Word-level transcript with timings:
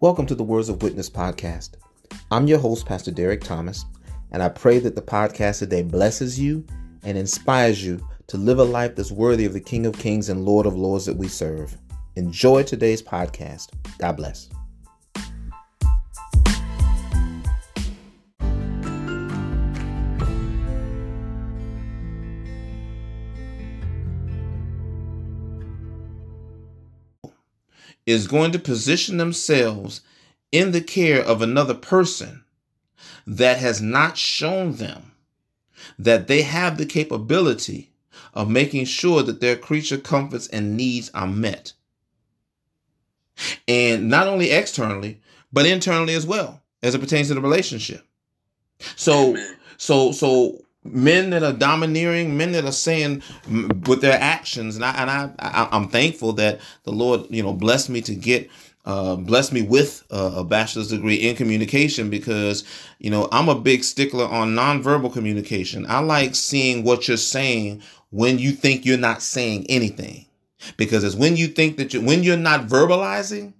Welcome 0.00 0.26
to 0.26 0.36
the 0.36 0.44
Words 0.44 0.68
of 0.68 0.80
Witness 0.80 1.10
podcast. 1.10 1.70
I'm 2.30 2.46
your 2.46 2.60
host, 2.60 2.86
Pastor 2.86 3.10
Derrick 3.10 3.42
Thomas, 3.42 3.84
and 4.30 4.40
I 4.40 4.48
pray 4.48 4.78
that 4.78 4.94
the 4.94 5.02
podcast 5.02 5.58
today 5.58 5.82
blesses 5.82 6.38
you 6.38 6.64
and 7.02 7.18
inspires 7.18 7.84
you 7.84 8.06
to 8.28 8.36
live 8.36 8.60
a 8.60 8.64
life 8.64 8.94
that's 8.94 9.10
worthy 9.10 9.44
of 9.44 9.54
the 9.54 9.60
King 9.60 9.86
of 9.86 9.98
Kings 9.98 10.28
and 10.28 10.44
Lord 10.44 10.66
of 10.66 10.76
Lords 10.76 11.04
that 11.06 11.16
we 11.16 11.26
serve. 11.26 11.76
Enjoy 12.14 12.62
today's 12.62 13.02
podcast. 13.02 13.70
God 13.98 14.12
bless. 14.18 14.48
Is 28.08 28.26
going 28.26 28.50
to 28.52 28.58
position 28.58 29.18
themselves 29.18 30.00
in 30.50 30.72
the 30.72 30.80
care 30.80 31.22
of 31.22 31.42
another 31.42 31.74
person 31.74 32.42
that 33.26 33.58
has 33.58 33.82
not 33.82 34.16
shown 34.16 34.72
them 34.76 35.12
that 35.98 36.26
they 36.26 36.40
have 36.40 36.78
the 36.78 36.86
capability 36.86 37.90
of 38.32 38.48
making 38.48 38.86
sure 38.86 39.22
that 39.22 39.42
their 39.42 39.56
creature 39.56 39.98
comforts 39.98 40.46
and 40.46 40.74
needs 40.74 41.10
are 41.12 41.26
met. 41.26 41.74
And 43.68 44.08
not 44.08 44.26
only 44.26 44.52
externally, 44.52 45.20
but 45.52 45.66
internally 45.66 46.14
as 46.14 46.26
well, 46.26 46.62
as 46.82 46.94
it 46.94 47.00
pertains 47.00 47.28
to 47.28 47.34
the 47.34 47.42
relationship. 47.42 48.06
So, 48.96 49.36
so, 49.76 50.12
so 50.12 50.62
men 50.92 51.30
that 51.30 51.42
are 51.42 51.52
domineering, 51.52 52.36
men 52.36 52.52
that 52.52 52.64
are 52.64 52.72
saying 52.72 53.22
with 53.86 54.00
their 54.00 54.18
actions, 54.20 54.76
and 54.76 54.84
I 54.84 54.90
and 54.92 55.10
I, 55.10 55.30
I 55.38 55.76
am 55.76 55.88
thankful 55.88 56.32
that 56.34 56.60
the 56.84 56.92
Lord, 56.92 57.26
you 57.30 57.42
know, 57.42 57.52
blessed 57.52 57.90
me 57.90 58.00
to 58.02 58.14
get. 58.14 58.50
Uh, 58.84 59.16
blessed 59.16 59.52
me 59.52 59.60
with 59.60 60.02
a 60.08 60.42
bachelor's 60.42 60.88
degree 60.88 61.16
in 61.16 61.36
communication 61.36 62.08
because 62.08 62.64
you 62.98 63.10
know 63.10 63.28
I'm 63.30 63.50
a 63.50 63.54
big 63.54 63.84
stickler 63.84 64.24
on 64.24 64.54
nonverbal 64.54 65.12
communication. 65.12 65.84
I 65.86 65.98
like 65.98 66.34
seeing 66.34 66.84
what 66.84 67.06
you're 67.06 67.18
saying 67.18 67.82
when 68.10 68.38
you 68.38 68.52
think 68.52 68.86
you're 68.86 68.96
not 68.96 69.20
saying 69.20 69.66
anything, 69.68 70.24
because 70.78 71.04
it's 71.04 71.16
when 71.16 71.36
you 71.36 71.48
think 71.48 71.76
that 71.76 71.92
you 71.92 72.00
when 72.00 72.22
you're 72.22 72.38
not 72.38 72.66
verbalizing 72.66 73.52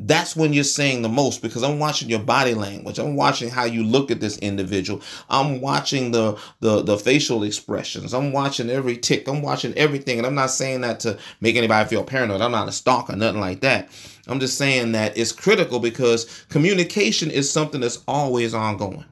that's 0.00 0.34
when 0.34 0.52
you're 0.52 0.64
saying 0.64 1.02
the 1.02 1.08
most 1.08 1.42
because 1.42 1.62
I'm 1.62 1.78
watching 1.78 2.08
your 2.08 2.20
body 2.20 2.54
language. 2.54 2.98
I'm 2.98 3.16
watching 3.16 3.50
how 3.50 3.64
you 3.64 3.84
look 3.84 4.10
at 4.10 4.20
this 4.20 4.38
individual. 4.38 5.02
I'm 5.28 5.60
watching 5.60 6.10
the 6.10 6.38
the 6.60 6.82
the 6.82 6.98
facial 6.98 7.42
expressions. 7.44 8.14
I'm 8.14 8.32
watching 8.32 8.70
every 8.70 8.96
tick. 8.96 9.28
I'm 9.28 9.42
watching 9.42 9.74
everything. 9.74 10.18
And 10.18 10.26
I'm 10.26 10.34
not 10.34 10.50
saying 10.50 10.82
that 10.82 11.00
to 11.00 11.18
make 11.40 11.56
anybody 11.56 11.88
feel 11.88 12.04
paranoid. 12.04 12.40
I'm 12.40 12.52
not 12.52 12.68
a 12.68 12.72
stalker, 12.72 13.16
nothing 13.16 13.40
like 13.40 13.60
that. 13.60 13.88
I'm 14.28 14.40
just 14.40 14.56
saying 14.56 14.92
that 14.92 15.16
it's 15.16 15.32
critical 15.32 15.80
because 15.80 16.44
communication 16.48 17.30
is 17.30 17.50
something 17.50 17.80
that's 17.80 18.02
always 18.06 18.54
ongoing. 18.54 19.04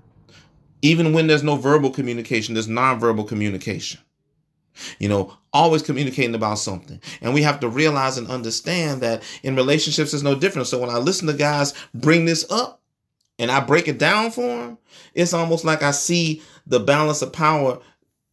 Even 0.83 1.12
when 1.12 1.27
there's 1.27 1.42
no 1.42 1.56
verbal 1.56 1.91
communication, 1.91 2.55
there's 2.55 2.69
nonverbal 2.69 3.28
communication. 3.28 4.01
You 4.98 5.09
know, 5.09 5.36
always 5.53 5.83
communicating 5.83 6.34
about 6.34 6.59
something. 6.59 7.00
And 7.20 7.34
we 7.34 7.42
have 7.42 7.61
to 7.61 7.69
realize 7.69 8.19
and 8.19 8.28
understand 8.28 9.00
that 9.03 9.23
in 9.42 9.56
relationships, 9.56 10.12
there's 10.12 10.23
no 10.23 10.34
difference. 10.34 10.69
So 10.69 10.78
when 10.78 10.91
I 10.91 10.98
listen 10.98 11.27
to 11.27 11.34
guys 11.34 11.75
bring 11.95 12.25
this 12.25 12.50
up 12.50 12.81
and 13.39 13.51
I 13.51 13.61
break 13.61 13.89
it 13.89 13.98
down 13.98 14.31
for 14.31 14.47
them, 14.47 14.78
it's 15.14 15.34
almost 15.34 15.64
like 15.64 15.83
I 15.83 15.91
see 15.91 16.42
the 16.67 16.81
balance 16.81 17.23
of 17.23 17.33
power 17.33 17.81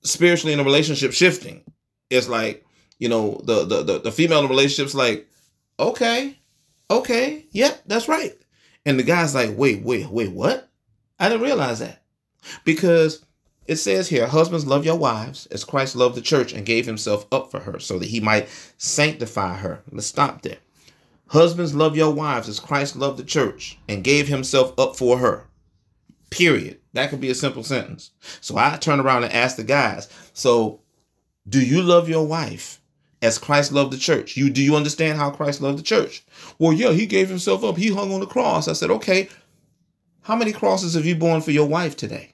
spiritually 0.04 0.54
in 0.54 0.60
a 0.60 0.64
relationship 0.64 1.14
shifting. 1.14 1.64
It's 2.10 2.30
like, 2.30 2.66
you 3.00 3.10
know, 3.10 3.42
the 3.44 3.66
the 3.66 3.84
the, 3.84 4.00
the 4.00 4.12
female 4.12 4.42
in 4.42 4.50
relationships 4.50 4.96
like, 4.96 5.28
okay, 5.80 6.38
okay, 6.90 7.46
yep, 7.52 7.82
that's 7.86 8.08
right. 8.08 8.36
And 8.86 8.98
the 8.98 9.04
guy's 9.04 9.36
like, 9.36 9.52
wait, 9.58 9.84
wait, 9.84 10.10
wait, 10.10 10.32
what? 10.32 10.70
I 11.20 11.30
didn't 11.30 11.44
realize 11.44 11.80
that. 11.80 12.04
Because 12.64 13.26
it 13.68 13.76
says 13.76 14.10
here, 14.10 14.28
husbands 14.28 14.66
love 14.66 14.86
your 14.86 14.98
wives 14.98 15.46
as 15.48 15.64
Christ 15.64 15.96
loved 15.96 16.16
the 16.16 16.22
church 16.22 16.54
and 16.54 16.66
gave 16.66 16.86
himself 16.86 17.26
up 17.32 17.52
for 17.52 17.60
her 17.60 17.80
so 17.80 18.00
that 18.00 18.10
he 18.10 18.20
might 18.20 18.48
sanctify 18.78 19.58
her. 19.58 19.82
Let's 19.92 20.08
stop 20.08 20.42
there. 20.42 20.58
Husbands 21.28 21.76
love 21.76 21.98
your 21.98 22.14
wives 22.14 22.48
as 22.48 22.60
Christ 22.60 22.96
loved 22.96 23.18
the 23.18 23.24
church 23.24 23.78
and 23.90 24.04
gave 24.04 24.30
himself 24.30 24.74
up 24.80 24.96
for 24.96 25.18
her. 25.18 25.48
Period. 26.30 26.80
That 26.94 27.10
could 27.10 27.20
be 27.20 27.30
a 27.30 27.36
simple 27.36 27.64
sentence. 27.64 28.12
So 28.40 28.58
I 28.58 28.78
turn 28.78 29.02
around 29.02 29.26
and 29.26 29.34
ask 29.34 29.58
the 29.58 29.64
guys, 29.64 30.10
so 30.34 30.80
do 31.48 31.64
you 31.64 31.82
love 31.82 32.08
your 32.08 32.26
wife 32.26 32.82
as 33.22 33.38
Christ 33.38 33.74
loved 33.74 33.92
the 33.92 33.98
church? 33.98 34.38
You 34.38 34.50
do 34.50 34.64
you 34.64 34.76
understand 34.76 35.18
how 35.18 35.30
Christ 35.30 35.62
loved 35.62 35.80
the 35.80 35.84
church? 35.84 36.24
Well, 36.58 36.72
yeah, 36.72 36.92
he 36.92 37.06
gave 37.06 37.28
himself 37.28 37.64
up. 37.64 37.78
He 37.78 37.94
hung 37.94 38.14
on 38.14 38.22
the 38.22 38.26
cross. 38.26 38.68
I 38.68 38.74
said, 38.74 38.92
okay, 38.92 39.30
how 40.22 40.36
many 40.36 40.54
crosses 40.54 40.94
have 40.94 41.06
you 41.06 41.16
borne 41.16 41.42
for 41.42 41.52
your 41.52 41.68
wife 41.68 41.98
today? 41.98 42.34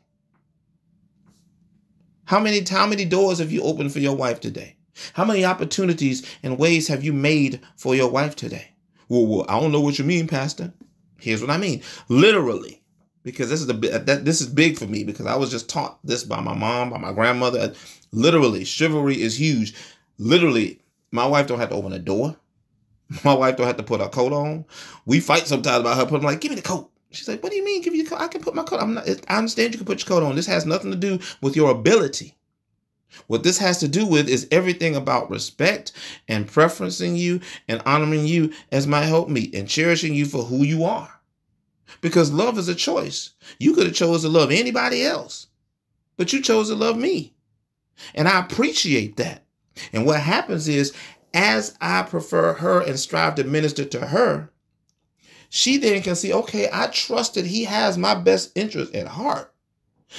How 2.25 2.39
many 2.39 2.63
how 2.69 2.87
many 2.87 3.05
doors 3.05 3.39
have 3.39 3.51
you 3.51 3.61
opened 3.63 3.91
for 3.91 3.99
your 3.99 4.15
wife 4.15 4.39
today? 4.39 4.77
How 5.13 5.25
many 5.25 5.43
opportunities 5.43 6.25
and 6.43 6.57
ways 6.57 6.87
have 6.87 7.03
you 7.03 7.13
made 7.13 7.59
for 7.75 7.95
your 7.95 8.09
wife 8.09 8.35
today? 8.35 8.73
Well, 9.09 9.25
well, 9.25 9.45
I 9.49 9.59
don't 9.59 9.71
know 9.71 9.81
what 9.81 9.99
you 9.99 10.05
mean, 10.05 10.27
Pastor. 10.27 10.73
Here's 11.19 11.41
what 11.41 11.49
I 11.49 11.57
mean. 11.57 11.81
Literally, 12.09 12.81
because 13.23 13.49
this 13.49 13.61
is 13.61 13.67
the 13.67 13.73
that 13.73 14.25
this 14.25 14.41
is 14.41 14.47
big 14.47 14.77
for 14.77 14.85
me 14.85 15.03
because 15.03 15.25
I 15.25 15.35
was 15.35 15.51
just 15.51 15.69
taught 15.69 15.99
this 16.03 16.23
by 16.23 16.39
my 16.39 16.53
mom, 16.53 16.91
by 16.91 16.97
my 16.97 17.13
grandmother. 17.13 17.73
Literally, 18.11 18.63
chivalry 18.63 19.21
is 19.21 19.39
huge. 19.39 19.73
Literally, 20.17 20.79
my 21.11 21.25
wife 21.25 21.47
don't 21.47 21.59
have 21.59 21.69
to 21.69 21.75
open 21.75 21.93
a 21.93 21.99
door. 21.99 22.37
My 23.23 23.33
wife 23.33 23.57
don't 23.57 23.67
have 23.67 23.77
to 23.77 23.83
put 23.83 24.01
her 24.01 24.09
coat 24.09 24.33
on. 24.33 24.65
We 25.05 25.19
fight 25.19 25.45
sometimes 25.45 25.81
about 25.81 25.97
her 25.97 26.05
putting 26.05 26.25
like, 26.25 26.41
give 26.41 26.49
me 26.51 26.55
the 26.55 26.63
coat. 26.63 26.89
She's 27.13 27.27
like, 27.27 27.43
what 27.43 27.51
do 27.51 27.57
you 27.57 27.63
mean? 27.63 27.81
Give 27.81 27.95
you? 27.95 28.07
I 28.17 28.27
can 28.27 28.41
put 28.41 28.55
my 28.55 28.63
coat. 28.63 28.81
I'm 28.81 28.95
not. 28.95 29.07
I 29.27 29.37
understand 29.37 29.73
you 29.73 29.77
can 29.77 29.85
put 29.85 29.99
your 29.99 30.07
coat 30.07 30.25
on. 30.25 30.35
This 30.35 30.47
has 30.47 30.65
nothing 30.65 30.91
to 30.91 30.97
do 30.97 31.19
with 31.41 31.55
your 31.55 31.71
ability. 31.71 32.35
What 33.27 33.43
this 33.43 33.59
has 33.59 33.79
to 33.79 33.87
do 33.87 34.07
with 34.07 34.27
is 34.27 34.47
everything 34.49 34.95
about 34.95 35.29
respect 35.29 35.91
and 36.27 36.47
preferencing 36.47 37.15
you 37.15 37.41
and 37.67 37.81
honoring 37.85 38.25
you 38.25 38.51
as 38.71 38.87
my 38.87 39.03
helpmeet 39.03 39.53
and 39.53 39.69
cherishing 39.69 40.15
you 40.15 40.25
for 40.25 40.43
who 40.43 40.63
you 40.63 40.83
are. 40.83 41.21
Because 42.01 42.33
love 42.33 42.57
is 42.57 42.67
a 42.67 42.75
choice. 42.75 43.31
You 43.59 43.75
could 43.75 43.85
have 43.85 43.95
chose 43.95 44.23
to 44.23 44.29
love 44.29 44.51
anybody 44.51 45.03
else, 45.03 45.47
but 46.17 46.33
you 46.33 46.41
chose 46.41 46.69
to 46.69 46.75
love 46.75 46.97
me. 46.97 47.35
And 48.15 48.27
I 48.27 48.39
appreciate 48.39 49.17
that. 49.17 49.43
And 49.91 50.05
what 50.05 50.19
happens 50.19 50.67
is, 50.67 50.93
as 51.35 51.77
I 51.79 52.03
prefer 52.03 52.53
her 52.53 52.81
and 52.81 52.99
strive 52.99 53.35
to 53.35 53.43
minister 53.43 53.85
to 53.85 54.07
her, 54.07 54.51
she 55.55 55.77
then 55.77 56.01
can 56.01 56.15
see, 56.15 56.33
okay, 56.33 56.67
I 56.73 56.87
trust 56.87 57.35
that 57.35 57.45
he 57.45 57.63
has 57.65 57.95
my 57.95 58.15
best 58.15 58.51
interest 58.55 58.95
at 58.95 59.05
heart. 59.05 59.53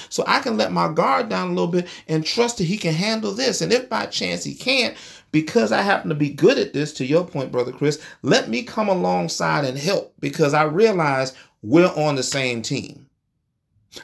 So 0.08 0.22
I 0.28 0.38
can 0.38 0.56
let 0.56 0.70
my 0.70 0.92
guard 0.92 1.28
down 1.28 1.48
a 1.48 1.52
little 1.52 1.66
bit 1.66 1.88
and 2.06 2.24
trust 2.24 2.58
that 2.58 2.64
he 2.64 2.76
can 2.76 2.94
handle 2.94 3.32
this. 3.32 3.60
And 3.60 3.72
if 3.72 3.88
by 3.88 4.06
chance 4.06 4.44
he 4.44 4.54
can't, 4.54 4.96
because 5.32 5.72
I 5.72 5.82
happen 5.82 6.08
to 6.10 6.14
be 6.14 6.30
good 6.30 6.56
at 6.56 6.72
this, 6.72 6.92
to 6.94 7.04
your 7.04 7.26
point, 7.26 7.50
Brother 7.50 7.72
Chris, 7.72 8.00
let 8.22 8.48
me 8.48 8.62
come 8.62 8.88
alongside 8.88 9.64
and 9.64 9.76
help 9.76 10.14
because 10.20 10.54
I 10.54 10.62
realize 10.62 11.34
we're 11.62 11.92
on 11.96 12.14
the 12.14 12.22
same 12.22 12.62
team. 12.62 13.08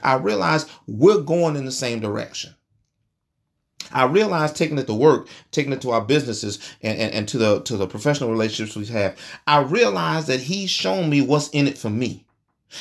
I 0.03 0.15
realize 0.15 0.67
we're 0.89 1.21
going 1.21 1.55
in 1.55 1.65
the 1.65 1.71
same 1.71 2.01
direction. 2.01 2.57
I 3.93 4.05
realized 4.05 4.57
taking 4.57 4.79
it 4.79 4.87
to 4.87 4.95
work, 4.95 5.29
taking 5.51 5.73
it 5.73 5.81
to 5.83 5.91
our 5.91 6.01
businesses 6.01 6.59
and, 6.83 6.99
and, 6.99 7.15
and 7.15 7.29
to 7.29 7.39
the 7.39 7.61
to 7.63 7.77
the 7.77 7.87
professional 7.87 8.31
relationships 8.31 8.77
we 8.77 8.87
have, 8.87 9.17
I 9.47 9.61
realized 9.61 10.27
that 10.29 10.41
he's 10.41 10.71
shown 10.71 11.11
me 11.11 11.21
what's 11.21 11.49
in 11.51 11.67
it 11.67 11.79
for 11.79 11.91
me. 11.91 12.25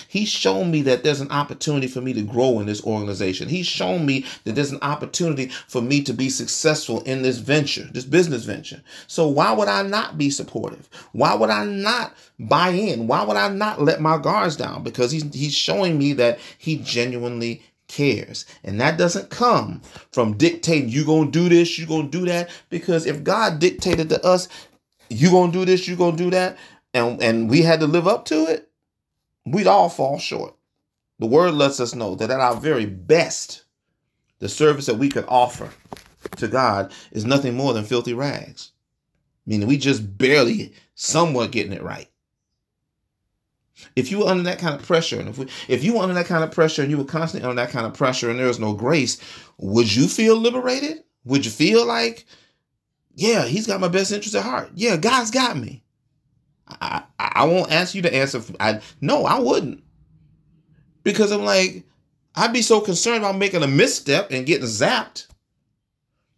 He's 0.08 0.30
shown 0.30 0.70
me 0.70 0.84
that 0.84 1.03
there's 1.03 1.22
an 1.22 1.31
opportunity 1.31 1.88
for 1.88 2.00
me 2.00 2.14
to 2.14 2.22
grow 2.22 2.59
in 2.59 2.68
this 2.68 2.84
organization. 2.84 3.50
He's 3.50 3.66
shown 3.66 4.06
me 4.06 4.25
that 4.44 4.53
there's 4.53 4.72
an 4.72 4.80
opportunity 4.84 5.47
for 5.68 5.81
me 5.81 6.02
to 6.03 6.14
be 6.14 6.30
successful 6.30 7.02
in 7.02 7.23
this 7.23 7.40
venture, 7.40 7.90
this 7.91 8.06
business 8.06 8.44
venture. 8.44 8.82
So 9.08 9.28
why 9.28 9.52
would 9.52 9.67
I 9.67 9.82
not 9.82 10.17
be 10.17 10.29
supportive? 10.29 10.88
Why 11.14 11.34
would 11.34 11.50
I 11.50 11.66
not 11.66 12.16
buy 12.40 12.70
in? 12.70 13.08
Why 13.08 13.23
would 13.23 13.38
I 13.38 13.50
not 13.50 13.82
let 13.82 14.00
my 14.00 14.20
guards 14.20 14.56
down? 14.56 14.84
Because 14.84 15.11
he's 15.11 15.23
he's 15.34 15.56
showing 15.56 15.97
me 15.97 16.14
that 16.14 16.40
he 16.59 16.78
genuinely 16.78 17.64
cares. 17.90 18.46
And 18.64 18.80
that 18.80 18.97
doesn't 18.97 19.30
come 19.30 19.82
from 20.14 20.38
dictating 20.38 20.88
you 20.90 21.03
going 21.06 21.32
to 21.32 21.40
do 21.40 21.50
this, 21.50 21.78
you 21.78 21.86
going 21.86 22.09
to 22.09 22.20
do 22.20 22.26
that 22.28 22.50
because 22.70 23.06
if 23.06 23.24
God 23.24 23.59
dictated 23.59 24.08
to 24.09 24.26
us 24.26 24.47
you 25.09 25.32
going 25.32 25.52
to 25.52 25.59
do 25.59 25.66
this, 25.66 25.88
you 25.88 25.97
going 25.97 26.16
to 26.16 26.24
do 26.24 26.30
that 26.30 26.58
and 26.94 27.22
and 27.22 27.50
we 27.50 27.62
had 27.64 27.82
to 27.82 27.88
live 27.88 28.08
up 28.08 28.26
to 28.26 28.46
it, 28.46 28.70
we'd 29.46 29.68
all 29.68 29.90
fall 29.90 30.18
short. 30.20 30.56
The 31.20 31.26
word 31.26 31.53
lets 31.53 31.80
us 31.82 31.94
know 31.94 32.16
that 32.16 32.32
at 32.32 32.40
our 32.40 32.56
very 32.56 32.86
best 32.86 33.66
the 34.40 34.50
service 34.50 34.85
that 34.85 34.97
we 34.97 35.09
could 35.09 35.26
offer 35.28 35.70
to 36.38 36.47
God 36.47 36.94
is 37.12 37.26
nothing 37.26 37.56
more 37.56 37.74
than 37.74 37.84
filthy 37.84 38.14
rags. 38.14 38.72
Meaning 39.46 39.68
we 39.68 39.78
just 39.78 40.18
barely 40.18 40.74
somewhat 40.96 41.52
getting 41.52 41.74
it 41.74 41.84
right. 41.84 42.09
If 43.96 44.11
you 44.11 44.20
were 44.20 44.28
under 44.28 44.43
that 44.43 44.59
kind 44.59 44.76
of 44.76 44.85
pressure, 44.85 45.20
and 45.20 45.29
if 45.29 45.37
we, 45.37 45.47
if 45.67 45.84
you 45.84 45.93
were 45.93 46.02
under 46.02 46.16
that 46.16 46.26
kind 46.26 46.43
of 46.43 46.52
pressure, 46.52 46.81
and 46.81 46.91
you 46.91 46.97
were 46.97 47.05
constantly 47.05 47.47
under 47.49 47.61
that 47.61 47.72
kind 47.72 47.85
of 47.85 47.93
pressure, 47.93 48.29
and 48.29 48.40
there 48.40 48.47
was 48.47 48.59
no 48.59 48.73
grace, 48.73 49.17
would 49.58 49.93
you 49.93 50.08
feel 50.08 50.35
liberated? 50.35 51.03
Would 51.26 51.46
you 51.46 51.52
feel 51.52 51.85
like, 51.85 52.26
yeah, 53.16 53.46
he's 53.46 53.67
got 53.67 53.81
my 53.81 53.87
best 53.87 54.11
interest 54.11 54.35
at 54.35 54.43
heart? 54.43 54.72
Yeah, 54.76 54.97
God's 54.97 55.31
got 55.31 55.58
me. 55.58 55.84
I, 56.67 57.03
I 57.17 57.46
won't 57.46 57.72
ask 57.72 57.96
you 57.96 58.02
to 58.03 58.14
answer. 58.14 58.41
I 58.59 58.81
no, 59.02 59.26
I 59.26 59.40
wouldn't, 59.40 59.84
because 61.03 61.32
I'm 61.32 61.43
like, 61.43 61.84
I'd 62.35 62.53
be 62.53 62.61
so 62.61 62.79
concerned 62.79 63.23
about 63.23 63.37
making 63.37 63.64
a 63.64 63.67
misstep 63.67 64.32
and 64.32 64.46
getting 64.46 64.67
zapped 64.67 65.28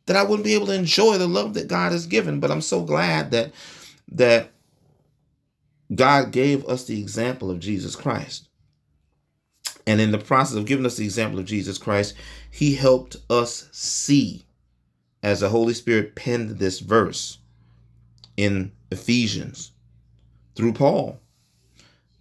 that 0.06 0.16
I 0.16 0.24
wouldn't 0.24 0.46
be 0.46 0.54
able 0.56 0.68
to 0.68 0.74
enjoy 0.74 1.18
the 1.18 1.28
love 1.28 1.54
that 1.54 1.68
God 1.68 1.92
has 1.92 2.08
given. 2.08 2.40
But 2.40 2.50
I'm 2.50 2.62
so 2.62 2.82
glad 2.82 3.32
that 3.32 3.52
that 4.14 4.52
God 5.94 6.32
gave 6.32 6.66
us 6.68 6.86
the 6.86 7.00
example 7.00 7.52
of 7.52 7.60
Jesus 7.60 7.96
Christ. 7.96 8.48
And 9.88 10.00
in 10.00 10.12
the 10.12 10.18
process 10.18 10.56
of 10.56 10.66
giving 10.66 10.86
us 10.86 10.98
the 10.98 11.04
example 11.04 11.40
of 11.40 11.46
Jesus 11.46 11.78
Christ, 11.78 12.16
he 12.50 12.76
helped 12.76 13.18
us 13.30 13.68
see 13.72 14.46
as 15.24 15.40
the 15.40 15.50
Holy 15.50 15.74
Spirit 15.74 16.16
penned 16.16 16.60
this 16.60 16.80
verse 16.80 17.40
in 18.38 18.72
Ephesians 18.92 19.72
through 20.56 20.74
Paul, 20.74 21.20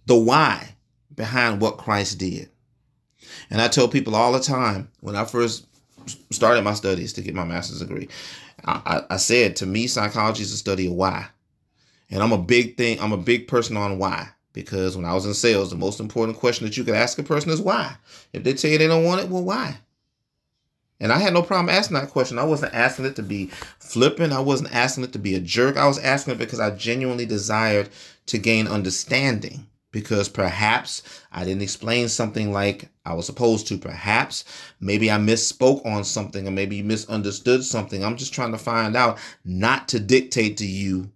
the 0.05 0.15
why 0.15 0.75
behind 1.15 1.61
what 1.61 1.77
Christ 1.77 2.17
did. 2.17 2.49
And 3.49 3.61
I 3.61 3.67
tell 3.67 3.87
people 3.87 4.15
all 4.15 4.31
the 4.31 4.39
time 4.39 4.89
when 5.01 5.15
I 5.15 5.25
first 5.25 5.65
started 6.31 6.63
my 6.63 6.73
studies 6.73 7.13
to 7.13 7.21
get 7.21 7.35
my 7.35 7.43
master's 7.43 7.79
degree, 7.79 8.09
I, 8.65 9.03
I, 9.09 9.17
said 9.17 9.55
to 9.57 9.65
me, 9.65 9.87
psychology 9.87 10.43
is 10.43 10.51
a 10.51 10.57
study 10.57 10.87
of 10.87 10.93
why. 10.93 11.27
And 12.11 12.21
I'm 12.21 12.33
a 12.33 12.37
big 12.37 12.77
thing, 12.77 12.99
I'm 12.99 13.13
a 13.13 13.17
big 13.17 13.47
person 13.47 13.77
on 13.77 13.97
why. 13.97 14.29
Because 14.53 14.97
when 14.97 15.05
I 15.05 15.13
was 15.13 15.25
in 15.25 15.33
sales, 15.33 15.69
the 15.69 15.77
most 15.77 16.01
important 16.01 16.37
question 16.37 16.65
that 16.65 16.75
you 16.75 16.83
could 16.83 16.93
ask 16.93 17.17
a 17.17 17.23
person 17.23 17.51
is 17.51 17.61
why. 17.61 17.95
If 18.33 18.43
they 18.43 18.53
tell 18.53 18.69
you 18.69 18.77
they 18.77 18.87
don't 18.87 19.05
want 19.05 19.21
it, 19.21 19.29
well, 19.29 19.43
why? 19.43 19.77
And 20.99 21.11
I 21.11 21.17
had 21.17 21.33
no 21.33 21.41
problem 21.41 21.73
asking 21.73 21.95
that 21.95 22.09
question. 22.09 22.37
I 22.37 22.43
wasn't 22.43 22.75
asking 22.75 23.05
it 23.05 23.15
to 23.15 23.23
be 23.23 23.47
flippant. 23.79 24.33
I 24.33 24.39
wasn't 24.39 24.75
asking 24.75 25.05
it 25.05 25.13
to 25.13 25.19
be 25.19 25.35
a 25.35 25.39
jerk. 25.39 25.77
I 25.77 25.87
was 25.87 25.97
asking 25.99 26.33
it 26.33 26.37
because 26.37 26.59
I 26.59 26.71
genuinely 26.71 27.25
desired 27.25 27.89
to 28.27 28.37
gain 28.37 28.67
understanding. 28.67 29.67
Because 29.91 30.29
perhaps 30.29 31.01
I 31.33 31.43
didn't 31.43 31.63
explain 31.63 32.07
something 32.07 32.53
like 32.53 32.89
I 33.05 33.13
was 33.13 33.25
supposed 33.25 33.67
to. 33.67 33.77
Perhaps 33.77 34.45
maybe 34.79 35.11
I 35.11 35.17
misspoke 35.17 35.85
on 35.85 36.03
something 36.03 36.47
or 36.47 36.51
maybe 36.51 36.77
you 36.77 36.83
misunderstood 36.83 37.63
something. 37.63 38.03
I'm 38.03 38.15
just 38.15 38.33
trying 38.33 38.53
to 38.53 38.57
find 38.57 38.95
out, 38.95 39.17
not 39.43 39.89
to 39.89 39.99
dictate 39.99 40.55
to 40.57 40.65
you 40.65 41.09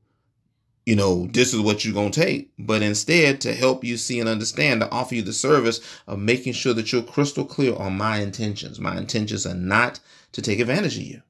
you 0.85 0.95
know, 0.95 1.27
this 1.31 1.53
is 1.53 1.59
what 1.59 1.83
you're 1.83 1.93
going 1.93 2.11
to 2.11 2.21
take, 2.21 2.51
but 2.59 2.83
instead 2.83 3.41
to 3.41 3.53
help 3.53 3.83
you 3.83 3.97
see 3.97 4.19
and 4.19 4.29
understand, 4.29 4.81
to 4.81 4.91
offer 4.91 5.15
you 5.15 5.23
the 5.23 5.33
service 5.33 5.81
of 6.05 6.19
making 6.19 6.53
sure 6.53 6.73
that 6.73 6.91
you're 6.91 7.01
crystal 7.01 7.43
clear 7.43 7.75
on 7.75 7.97
my 7.97 8.19
intentions. 8.19 8.79
My 8.79 8.95
intentions 8.97 9.47
are 9.47 9.55
not 9.55 9.99
to 10.33 10.41
take 10.43 10.59
advantage 10.59 10.97
of 10.97 11.03
you. 11.03 11.21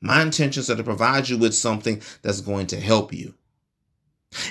My 0.00 0.22
intentions 0.22 0.70
are 0.70 0.76
to 0.76 0.84
provide 0.84 1.28
you 1.28 1.38
with 1.38 1.54
something 1.54 2.00
that's 2.22 2.40
going 2.40 2.68
to 2.68 2.80
help 2.80 3.12
you. 3.12 3.34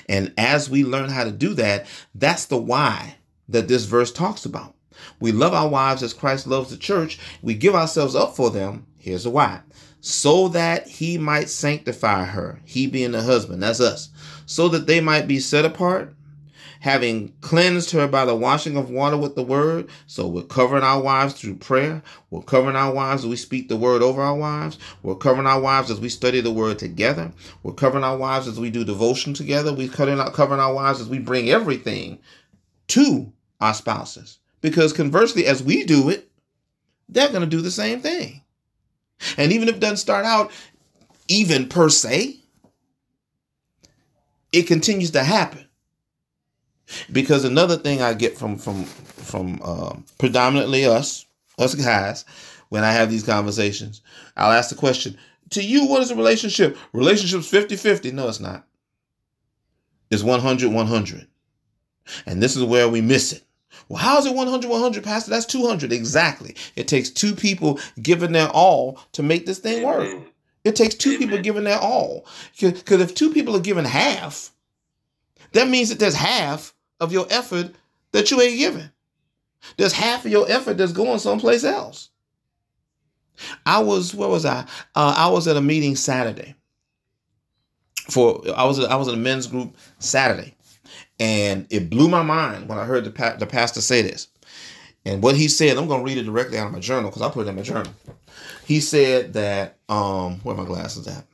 And 0.09 0.33
as 0.37 0.69
we 0.69 0.83
learn 0.83 1.09
how 1.09 1.23
to 1.23 1.31
do 1.31 1.53
that, 1.53 1.87
that's 2.13 2.45
the 2.45 2.57
why 2.57 3.15
that 3.47 3.69
this 3.69 3.85
verse 3.85 4.11
talks 4.11 4.45
about. 4.45 4.75
We 5.21 5.31
love 5.31 5.53
our 5.53 5.69
wives 5.69 6.03
as 6.03 6.13
Christ 6.13 6.45
loves 6.45 6.69
the 6.69 6.77
church. 6.77 7.17
We 7.41 7.53
give 7.53 7.75
ourselves 7.75 8.13
up 8.13 8.35
for 8.35 8.51
them. 8.51 8.85
Here's 8.97 9.23
the 9.23 9.29
why 9.29 9.61
so 10.01 10.47
that 10.49 10.87
he 10.87 11.17
might 11.17 11.49
sanctify 11.49 12.25
her, 12.25 12.59
he 12.65 12.87
being 12.87 13.11
the 13.11 13.21
husband, 13.21 13.61
that's 13.61 13.79
us, 13.79 14.09
so 14.45 14.67
that 14.69 14.87
they 14.87 15.01
might 15.01 15.27
be 15.27 15.39
set 15.39 15.65
apart, 15.65 16.13
having 16.79 17.33
cleansed 17.41 17.91
her 17.91 18.07
by 18.07 18.23
the 18.23 18.35
washing 18.35 18.77
of 18.77 18.89
water 18.89 19.17
with 19.17 19.35
the 19.35 19.43
word. 19.43 19.89
So 20.07 20.27
we're 20.27 20.43
covering 20.43 20.83
our 20.83 21.01
wives 21.01 21.33
through 21.33 21.55
prayer. 21.55 22.01
We're 22.29 22.41
covering 22.41 22.77
our 22.77 22.93
wives 22.93 23.25
as 23.25 23.29
we 23.29 23.35
speak 23.35 23.67
the 23.67 23.75
word 23.75 24.01
over 24.01 24.21
our 24.21 24.35
wives. 24.35 24.77
We're 25.03 25.15
covering 25.15 25.47
our 25.47 25.59
wives 25.59 25.91
as 25.91 25.99
we 25.99 26.07
study 26.07 26.39
the 26.39 26.51
word 26.51 26.79
together. 26.79 27.33
We're 27.63 27.73
covering 27.73 28.05
our 28.05 28.17
wives 28.17 28.47
as 28.47 28.59
we 28.59 28.69
do 28.69 28.85
devotion 28.85 29.33
together. 29.33 29.73
We're 29.73 29.89
covering, 29.89 30.19
covering 30.31 30.61
our 30.61 30.73
wives 30.73 31.01
as 31.01 31.09
we 31.09 31.19
bring 31.19 31.49
everything 31.49 32.19
to 32.87 33.33
our 33.59 33.73
spouses. 33.73 34.39
Because 34.61 34.93
conversely, 34.93 35.45
as 35.45 35.61
we 35.61 35.83
do 35.83 36.09
it, 36.09 36.29
they're 37.09 37.29
going 37.29 37.41
to 37.41 37.47
do 37.47 37.61
the 37.61 37.71
same 37.71 37.99
thing. 37.99 38.41
And 39.37 39.51
even 39.51 39.67
if 39.67 39.75
it 39.75 39.81
doesn't 39.81 39.97
start 39.97 40.25
out 40.25 40.51
even 41.27 41.67
per 41.67 41.89
se, 41.89 42.37
it 44.51 44.63
continues 44.63 45.11
to 45.11 45.23
happen. 45.23 45.65
Because 47.11 47.45
another 47.45 47.77
thing 47.77 48.01
I 48.01 48.13
get 48.13 48.37
from 48.37 48.57
from 48.57 48.85
from 48.85 49.61
uh, 49.63 49.95
predominantly 50.17 50.85
us 50.85 51.25
us 51.59 51.75
guys 51.75 52.25
when 52.69 52.83
I 52.83 52.91
have 52.91 53.11
these 53.11 53.23
conversations, 53.23 54.01
I'll 54.37 54.51
ask 54.51 54.69
the 54.69 54.75
question, 54.75 55.17
to 55.51 55.63
you, 55.63 55.85
what 55.87 56.01
is 56.01 56.11
a 56.11 56.15
relationship? 56.15 56.77
Relationships 56.93 57.51
50-50. 57.51 58.13
No, 58.13 58.27
it's 58.27 58.39
not. 58.39 58.65
It's 60.11 60.23
100 60.23 60.71
100. 60.71 61.27
And 62.25 62.41
this 62.41 62.55
is 62.55 62.63
where 62.63 62.87
we 62.87 63.01
miss 63.01 63.33
it. 63.33 63.43
Well, 63.89 63.97
how 63.97 64.19
is 64.19 64.27
it 64.27 64.35
100 64.35 64.69
100, 64.69 65.03
Pastor? 65.03 65.31
That's 65.31 65.47
200. 65.47 65.91
Exactly. 65.91 66.55
It 66.75 66.87
takes 66.87 67.09
two 67.09 67.35
people 67.35 67.79
giving 68.01 68.31
their 68.31 68.47
all 68.49 68.99
to 69.13 69.23
make 69.23 69.45
this 69.47 69.59
thing 69.59 69.83
work. 69.83 70.07
It 70.63 70.75
takes 70.75 70.93
two 70.93 71.17
people 71.17 71.39
giving 71.39 71.63
their 71.63 71.79
all. 71.79 72.25
Because 72.59 73.01
if 73.01 73.15
two 73.15 73.33
people 73.33 73.55
are 73.55 73.61
giving 73.61 73.85
half, 73.85 74.51
that 75.53 75.67
means 75.67 75.89
that 75.89 75.99
there's 75.99 76.15
half 76.15 76.75
of 76.99 77.11
your 77.11 77.25
effort 77.31 77.73
that 78.11 78.29
you 78.29 78.39
ain't 78.41 78.59
giving. 78.59 78.89
There's 79.77 79.93
half 79.93 80.23
of 80.23 80.31
your 80.31 80.49
effort 80.49 80.77
that's 80.77 80.91
going 80.91 81.19
someplace 81.19 81.63
else. 81.63 82.09
I 83.65 83.79
was, 83.79 84.13
where 84.13 84.29
was 84.29 84.45
I? 84.45 84.65
Uh, 84.95 85.15
I 85.17 85.29
was 85.29 85.47
at 85.47 85.57
a 85.57 85.61
meeting 85.61 85.95
Saturday. 85.95 86.55
For 88.09 88.41
I 88.55 88.65
was 88.65 88.79
I 88.79 88.95
was 88.95 89.07
in 89.07 89.13
a 89.13 89.17
men's 89.17 89.45
group 89.45 89.77
Saturday, 89.99 90.55
and 91.19 91.67
it 91.69 91.89
blew 91.89 92.07
my 92.07 92.23
mind 92.23 92.69
when 92.69 92.77
I 92.77 92.85
heard 92.85 93.03
the, 93.03 93.11
pa- 93.11 93.35
the 93.35 93.45
pastor 93.45 93.81
say 93.81 94.01
this. 94.01 94.27
And 95.05 95.21
what 95.21 95.35
he 95.35 95.47
said, 95.47 95.77
I'm 95.77 95.87
going 95.87 96.01
to 96.01 96.05
read 96.05 96.17
it 96.17 96.23
directly 96.23 96.57
out 96.57 96.67
of 96.67 96.73
my 96.73 96.79
journal 96.79 97.09
because 97.09 97.21
I 97.21 97.29
put 97.29 97.47
it 97.47 97.49
in 97.49 97.55
my 97.55 97.61
journal. 97.61 97.91
He 98.65 98.79
said 98.79 99.33
that, 99.33 99.77
um, 99.89 100.39
where 100.43 100.55
my 100.55 100.65
glasses 100.65 101.07
at? 101.07 101.25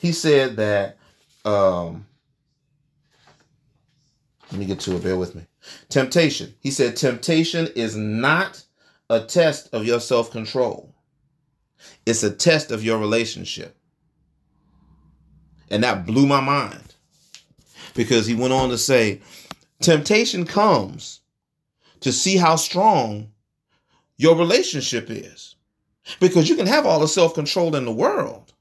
He 0.00 0.12
said 0.12 0.56
that, 0.56 0.98
um, 1.44 2.06
let 4.50 4.60
me 4.60 4.66
get 4.66 4.80
to 4.80 4.96
it, 4.96 5.02
bear 5.02 5.16
with 5.16 5.34
me. 5.34 5.46
Temptation. 5.88 6.54
He 6.60 6.70
said, 6.70 6.96
temptation 6.96 7.68
is 7.74 7.96
not 7.96 8.62
a 9.08 9.20
test 9.20 9.72
of 9.72 9.84
your 9.84 10.00
self 10.00 10.30
control, 10.30 10.94
it's 12.04 12.22
a 12.22 12.30
test 12.30 12.70
of 12.70 12.84
your 12.84 12.98
relationship. 12.98 13.76
And 15.70 15.82
that 15.82 16.06
blew 16.06 16.26
my 16.26 16.40
mind 16.40 16.85
because 17.96 18.26
he 18.26 18.34
went 18.34 18.52
on 18.52 18.68
to 18.70 18.78
say, 18.78 19.20
Temptation 19.80 20.46
comes 20.46 21.20
to 22.00 22.12
see 22.12 22.36
how 22.36 22.56
strong 22.56 23.30
your 24.16 24.36
relationship 24.36 25.06
is. 25.10 25.54
Because 26.20 26.48
you 26.48 26.56
can 26.56 26.66
have 26.66 26.86
all 26.86 27.00
the 27.00 27.08
self 27.08 27.34
control 27.34 27.74
in 27.74 27.84
the 27.84 27.92
world. 27.92 28.52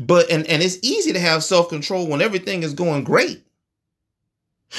But, 0.00 0.30
and, 0.30 0.46
and 0.46 0.62
it's 0.62 0.78
easy 0.82 1.12
to 1.12 1.20
have 1.20 1.44
self 1.44 1.68
control 1.68 2.08
when 2.08 2.20
everything 2.20 2.62
is 2.62 2.74
going 2.74 3.04
great. 3.04 3.42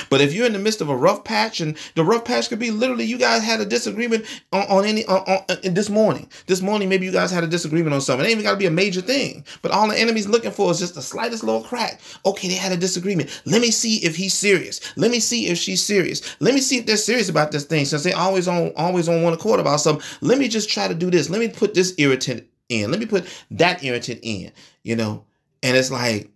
But 0.09 0.21
if 0.21 0.33
you're 0.33 0.45
in 0.45 0.53
the 0.53 0.59
midst 0.59 0.81
of 0.81 0.89
a 0.89 0.95
rough 0.95 1.23
patch, 1.23 1.61
and 1.61 1.77
the 1.95 2.03
rough 2.03 2.25
patch 2.25 2.49
could 2.49 2.59
be 2.59 2.71
literally 2.71 3.05
you 3.05 3.17
guys 3.17 3.43
had 3.43 3.61
a 3.61 3.65
disagreement 3.65 4.25
on, 4.51 4.63
on 4.67 4.85
any 4.85 5.05
on, 5.05 5.19
on, 5.21 5.45
uh, 5.49 5.55
this 5.63 5.89
morning. 5.89 6.29
This 6.45 6.61
morning, 6.61 6.89
maybe 6.89 7.05
you 7.05 7.11
guys 7.11 7.31
had 7.31 7.43
a 7.43 7.47
disagreement 7.47 7.93
on 7.93 8.01
something. 8.01 8.25
It 8.25 8.29
ain't 8.29 8.39
even 8.39 8.43
got 8.43 8.51
to 8.51 8.57
be 8.57 8.65
a 8.65 8.71
major 8.71 9.01
thing. 9.01 9.45
But 9.61 9.71
all 9.71 9.87
the 9.87 9.97
enemy's 9.97 10.27
looking 10.27 10.51
for 10.51 10.69
is 10.71 10.79
just 10.79 10.95
the 10.95 11.01
slightest 11.01 11.43
little 11.43 11.63
crack. 11.63 12.01
Okay, 12.25 12.47
they 12.47 12.55
had 12.55 12.71
a 12.71 12.77
disagreement. 12.77 13.41
Let 13.45 13.61
me 13.61 13.71
see 13.71 13.97
if 14.05 14.15
he's 14.15 14.33
serious. 14.33 14.81
Let 14.97 15.11
me 15.11 15.19
see 15.19 15.47
if 15.47 15.57
she's 15.57 15.83
serious. 15.83 16.35
Let 16.39 16.53
me 16.53 16.61
see 16.61 16.77
if 16.77 16.85
they're 16.85 16.97
serious 16.97 17.29
about 17.29 17.51
this 17.51 17.63
thing. 17.63 17.85
Since 17.85 18.03
they 18.03 18.13
always 18.13 18.47
on 18.47 18.73
always 18.75 19.07
on 19.07 19.23
one 19.23 19.33
accord 19.33 19.59
about 19.59 19.79
something. 19.79 20.05
Let 20.21 20.37
me 20.37 20.47
just 20.47 20.69
try 20.69 20.87
to 20.87 20.95
do 20.95 21.09
this. 21.09 21.29
Let 21.29 21.39
me 21.39 21.47
put 21.47 21.73
this 21.73 21.93
irritant 21.97 22.45
in. 22.69 22.91
Let 22.91 22.99
me 22.99 23.05
put 23.05 23.27
that 23.51 23.83
irritant 23.83 24.19
in. 24.21 24.51
You 24.83 24.95
know, 24.95 25.23
and 25.63 25.77
it's 25.77 25.91
like, 25.91 26.29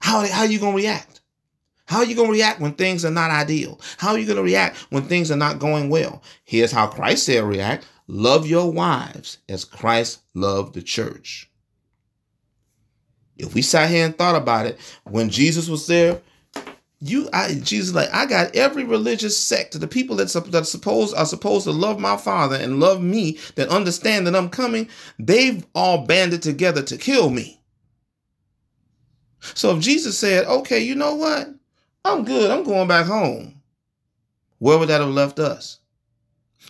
how 0.00 0.26
how 0.26 0.44
you 0.44 0.58
gonna 0.58 0.76
react? 0.76 1.15
How 1.86 1.98
are 1.98 2.04
you 2.04 2.16
going 2.16 2.28
to 2.28 2.32
react 2.32 2.60
when 2.60 2.74
things 2.74 3.04
are 3.04 3.10
not 3.10 3.30
ideal? 3.30 3.80
How 3.98 4.10
are 4.10 4.18
you 4.18 4.26
going 4.26 4.36
to 4.36 4.42
react 4.42 4.76
when 4.90 5.04
things 5.04 5.30
are 5.30 5.36
not 5.36 5.58
going 5.58 5.88
well? 5.88 6.22
Here's 6.44 6.72
how 6.72 6.88
Christ 6.88 7.26
said 7.26 7.44
react. 7.44 7.86
Love 8.08 8.46
your 8.46 8.70
wives 8.72 9.38
as 9.48 9.64
Christ 9.64 10.20
loved 10.34 10.74
the 10.74 10.82
church. 10.82 11.50
If 13.36 13.54
we 13.54 13.62
sat 13.62 13.90
here 13.90 14.04
and 14.04 14.16
thought 14.16 14.36
about 14.36 14.66
it, 14.66 14.78
when 15.04 15.30
Jesus 15.30 15.68
was 15.68 15.86
there, 15.86 16.20
you, 16.98 17.28
I, 17.32 17.54
Jesus, 17.54 17.94
like 17.94 18.12
I 18.12 18.26
got 18.26 18.56
every 18.56 18.84
religious 18.84 19.38
sect, 19.38 19.78
the 19.78 19.86
people 19.86 20.16
that 20.16 20.28
that 20.50 20.66
supposed 20.66 21.14
are 21.14 21.26
supposed 21.26 21.64
to 21.64 21.72
love 21.72 22.00
my 22.00 22.16
Father 22.16 22.56
and 22.56 22.80
love 22.80 23.02
me, 23.02 23.38
that 23.56 23.68
understand 23.68 24.26
that 24.26 24.34
I'm 24.34 24.48
coming, 24.48 24.88
they've 25.18 25.64
all 25.74 26.06
banded 26.06 26.42
together 26.42 26.82
to 26.82 26.96
kill 26.96 27.28
me. 27.28 27.60
So 29.54 29.76
if 29.76 29.82
Jesus 29.82 30.18
said, 30.18 30.46
"Okay, 30.46 30.80
you 30.80 30.94
know 30.94 31.14
what? 31.14 31.54
I'm 32.06 32.24
good. 32.24 32.50
I'm 32.50 32.62
going 32.62 32.86
back 32.86 33.06
home. 33.06 33.60
Where 34.58 34.78
would 34.78 34.88
that 34.88 35.00
have 35.00 35.10
left 35.10 35.40
us? 35.40 35.80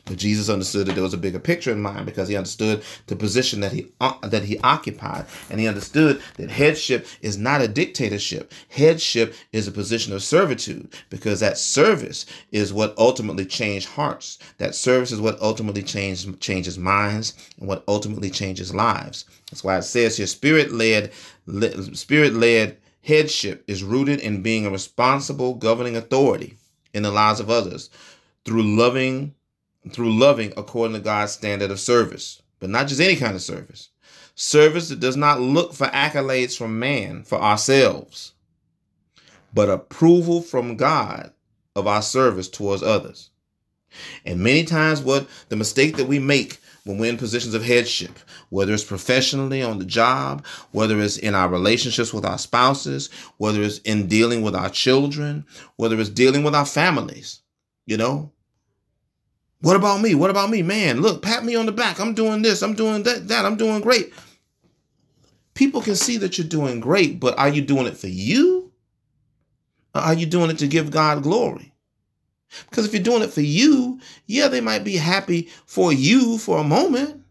But 0.06 0.16
Jesus 0.16 0.48
understood 0.48 0.86
that 0.86 0.94
there 0.94 1.02
was 1.02 1.14
a 1.14 1.18
bigger 1.18 1.38
picture 1.38 1.72
in 1.72 1.80
mind 1.80 2.06
because 2.06 2.28
he 2.28 2.36
understood 2.36 2.82
the 3.06 3.16
position 3.16 3.60
that 3.60 3.72
he 3.72 3.92
uh, 4.00 4.14
that 4.28 4.44
he 4.44 4.58
occupied, 4.60 5.26
and 5.50 5.58
he 5.58 5.66
understood 5.66 6.22
that 6.36 6.50
headship 6.50 7.06
is 7.22 7.36
not 7.36 7.60
a 7.60 7.68
dictatorship. 7.68 8.52
Headship 8.68 9.34
is 9.52 9.66
a 9.66 9.72
position 9.72 10.12
of 10.12 10.22
servitude 10.22 10.94
because 11.10 11.40
that 11.40 11.58
service 11.58 12.24
is 12.52 12.72
what 12.72 12.96
ultimately 12.96 13.44
changed 13.44 13.88
hearts. 13.88 14.38
That 14.58 14.74
service 14.74 15.12
is 15.12 15.20
what 15.20 15.40
ultimately 15.40 15.82
changes 15.82 16.26
changes 16.38 16.78
minds 16.78 17.34
and 17.58 17.68
what 17.68 17.84
ultimately 17.88 18.30
changes 18.30 18.74
lives. 18.74 19.24
That's 19.50 19.64
why 19.64 19.78
it 19.78 19.82
says 19.82 20.16
here, 20.16 20.26
spirit 20.26 20.72
led, 20.72 21.12
spirit 21.94 22.34
led 22.34 22.76
headship 23.06 23.64
is 23.68 23.84
rooted 23.84 24.20
in 24.20 24.42
being 24.42 24.66
a 24.66 24.70
responsible 24.70 25.54
governing 25.54 25.96
authority 25.96 26.56
in 26.92 27.04
the 27.04 27.10
lives 27.10 27.38
of 27.38 27.48
others 27.48 27.88
through 28.44 28.62
loving 28.62 29.32
through 29.92 30.18
loving 30.18 30.52
according 30.56 30.96
to 30.96 31.00
God's 31.00 31.30
standard 31.30 31.70
of 31.70 31.78
service, 31.78 32.42
but 32.58 32.68
not 32.68 32.88
just 32.88 33.00
any 33.00 33.14
kind 33.14 33.36
of 33.36 33.42
service. 33.42 33.90
Service 34.34 34.88
that 34.88 34.98
does 34.98 35.16
not 35.16 35.40
look 35.40 35.72
for 35.72 35.86
accolades 35.86 36.58
from 36.58 36.80
man 36.80 37.22
for 37.22 37.40
ourselves, 37.40 38.32
but 39.54 39.70
approval 39.70 40.42
from 40.42 40.76
God 40.76 41.32
of 41.76 41.86
our 41.86 42.02
service 42.02 42.48
towards 42.48 42.82
others. 42.82 43.30
And 44.24 44.40
many 44.40 44.64
times, 44.64 45.00
what 45.00 45.28
the 45.48 45.56
mistake 45.56 45.96
that 45.96 46.08
we 46.08 46.18
make 46.18 46.58
when 46.86 46.98
we're 46.98 47.10
in 47.10 47.18
positions 47.18 47.52
of 47.52 47.64
headship, 47.64 48.16
whether 48.48 48.72
it's 48.72 48.84
professionally 48.84 49.60
on 49.60 49.80
the 49.80 49.84
job, 49.84 50.46
whether 50.70 51.00
it's 51.00 51.16
in 51.16 51.34
our 51.34 51.48
relationships 51.48 52.14
with 52.14 52.24
our 52.24 52.38
spouses, 52.38 53.10
whether 53.38 53.60
it's 53.60 53.78
in 53.78 54.06
dealing 54.06 54.40
with 54.40 54.54
our 54.54 54.70
children, 54.70 55.44
whether 55.74 55.98
it's 55.98 56.08
dealing 56.08 56.44
with 56.44 56.54
our 56.54 56.64
families, 56.64 57.42
you 57.86 57.96
know, 57.96 58.30
what 59.62 59.74
about 59.74 60.00
me? 60.00 60.14
What 60.14 60.30
about 60.30 60.48
me? 60.48 60.62
Man, 60.62 61.00
look, 61.00 61.22
pat 61.22 61.44
me 61.44 61.56
on 61.56 61.66
the 61.66 61.72
back. 61.72 61.98
I'm 61.98 62.14
doing 62.14 62.42
this. 62.42 62.62
I'm 62.62 62.74
doing 62.74 63.02
that. 63.02 63.26
That. 63.28 63.44
I'm 63.44 63.56
doing 63.56 63.80
great. 63.80 64.12
People 65.54 65.80
can 65.80 65.96
see 65.96 66.18
that 66.18 66.38
you're 66.38 66.46
doing 66.46 66.78
great, 66.78 67.18
but 67.18 67.36
are 67.36 67.48
you 67.48 67.62
doing 67.62 67.86
it 67.86 67.96
for 67.96 68.06
you? 68.06 68.70
Or 69.92 70.02
are 70.02 70.14
you 70.14 70.26
doing 70.26 70.50
it 70.50 70.58
to 70.58 70.68
give 70.68 70.92
God 70.92 71.22
glory? 71.24 71.72
Because 72.70 72.86
if 72.86 72.92
you're 72.92 73.02
doing 73.02 73.22
it 73.22 73.32
for 73.32 73.40
you, 73.40 74.00
yeah, 74.26 74.48
they 74.48 74.60
might 74.60 74.84
be 74.84 74.96
happy 74.96 75.48
for 75.66 75.92
you 75.92 76.38
for 76.38 76.58
a 76.58 76.64
moment. 76.64 77.22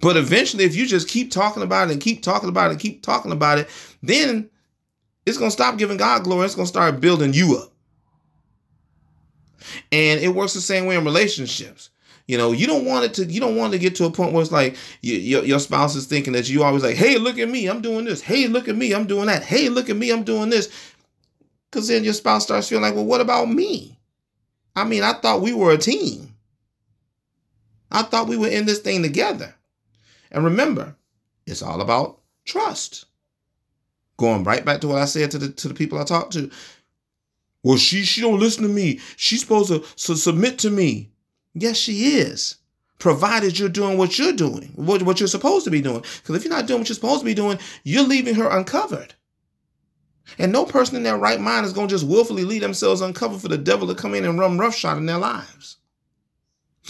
But 0.00 0.16
eventually, 0.16 0.64
if 0.64 0.74
you 0.74 0.86
just 0.86 1.08
keep 1.08 1.30
talking 1.30 1.62
about 1.62 1.88
it 1.88 1.92
and 1.92 2.00
keep 2.00 2.22
talking 2.22 2.48
about 2.48 2.68
it 2.68 2.72
and 2.72 2.80
keep 2.80 3.02
talking 3.02 3.32
about 3.32 3.58
it, 3.58 3.68
then 4.02 4.50
it's 5.24 5.38
going 5.38 5.50
to 5.50 5.54
stop 5.54 5.78
giving 5.78 5.96
God 5.96 6.24
glory. 6.24 6.44
It's 6.44 6.56
going 6.56 6.66
to 6.66 6.72
start 6.72 7.00
building 7.00 7.32
you 7.32 7.58
up. 7.58 7.72
And 9.92 10.20
it 10.20 10.34
works 10.34 10.54
the 10.54 10.60
same 10.60 10.86
way 10.86 10.96
in 10.96 11.04
relationships. 11.04 11.90
You 12.26 12.38
know, 12.38 12.52
you 12.52 12.66
don't 12.66 12.84
want 12.84 13.04
it 13.04 13.14
to. 13.14 13.24
You 13.24 13.40
don't 13.40 13.56
want 13.56 13.72
to 13.72 13.78
get 13.78 13.96
to 13.96 14.04
a 14.04 14.10
point 14.10 14.32
where 14.32 14.42
it's 14.42 14.52
like 14.52 14.76
you, 15.00 15.14
your 15.16 15.44
your 15.44 15.58
spouse 15.58 15.96
is 15.96 16.06
thinking 16.06 16.32
that 16.34 16.48
you 16.48 16.62
always 16.62 16.82
like, 16.82 16.96
"Hey, 16.96 17.18
look 17.18 17.38
at 17.38 17.48
me, 17.48 17.66
I'm 17.66 17.82
doing 17.82 18.04
this. 18.04 18.20
Hey, 18.20 18.46
look 18.46 18.68
at 18.68 18.76
me, 18.76 18.92
I'm 18.92 19.06
doing 19.06 19.26
that. 19.26 19.42
Hey, 19.42 19.68
look 19.68 19.90
at 19.90 19.96
me, 19.96 20.10
I'm 20.10 20.22
doing 20.22 20.48
this." 20.48 20.68
Because 21.72 21.88
then 21.88 22.04
your 22.04 22.12
spouse 22.12 22.44
starts 22.44 22.68
feeling 22.68 22.82
like, 22.82 22.94
"Well, 22.94 23.06
what 23.06 23.22
about 23.22 23.50
me? 23.50 23.98
I 24.76 24.84
mean, 24.84 25.02
I 25.02 25.14
thought 25.14 25.40
we 25.40 25.54
were 25.54 25.72
a 25.72 25.78
team. 25.78 26.34
I 27.90 28.02
thought 28.02 28.28
we 28.28 28.36
were 28.36 28.48
in 28.48 28.66
this 28.66 28.80
thing 28.80 29.02
together." 29.02 29.54
And 30.30 30.44
remember, 30.44 30.96
it's 31.46 31.62
all 31.62 31.80
about 31.80 32.20
trust. 32.44 33.06
Going 34.18 34.44
right 34.44 34.64
back 34.64 34.82
to 34.82 34.88
what 34.88 34.98
I 34.98 35.06
said 35.06 35.30
to 35.30 35.38
the 35.38 35.48
to 35.48 35.68
the 35.68 35.74
people 35.74 35.98
I 35.98 36.04
talked 36.04 36.34
to. 36.34 36.50
Well, 37.62 37.78
she 37.78 38.02
she 38.02 38.20
don't 38.20 38.38
listen 38.38 38.64
to 38.64 38.68
me. 38.68 39.00
She's 39.16 39.40
supposed 39.40 39.68
to, 39.68 39.80
to 39.80 40.16
submit 40.16 40.58
to 40.60 40.70
me. 40.70 41.10
Yes, 41.54 41.78
she 41.78 42.16
is. 42.16 42.56
Provided 42.98 43.58
you're 43.58 43.68
doing 43.68 43.96
what 43.98 44.18
you're 44.18 44.32
doing, 44.32 44.72
what, 44.76 45.02
what 45.02 45.18
you're 45.20 45.26
supposed 45.26 45.64
to 45.64 45.70
be 45.70 45.80
doing. 45.80 46.02
Because 46.02 46.36
if 46.36 46.44
you're 46.44 46.52
not 46.54 46.66
doing 46.66 46.80
what 46.80 46.88
you're 46.88 46.94
supposed 46.94 47.20
to 47.20 47.24
be 47.24 47.34
doing, 47.34 47.58
you're 47.82 48.06
leaving 48.06 48.36
her 48.36 48.48
uncovered. 48.48 49.14
And 50.38 50.52
no 50.52 50.64
person 50.64 50.96
in 50.96 51.02
their 51.02 51.18
right 51.18 51.40
mind 51.40 51.66
is 51.66 51.72
going 51.72 51.88
to 51.88 51.94
just 51.94 52.06
willfully 52.06 52.44
leave 52.44 52.62
themselves 52.62 53.00
uncovered 53.00 53.40
for 53.40 53.48
the 53.48 53.58
devil 53.58 53.88
to 53.88 53.94
come 53.94 54.14
in 54.14 54.24
and 54.24 54.38
run 54.38 54.58
roughshod 54.58 54.96
in 54.96 55.06
their 55.06 55.18
lives. 55.18 55.76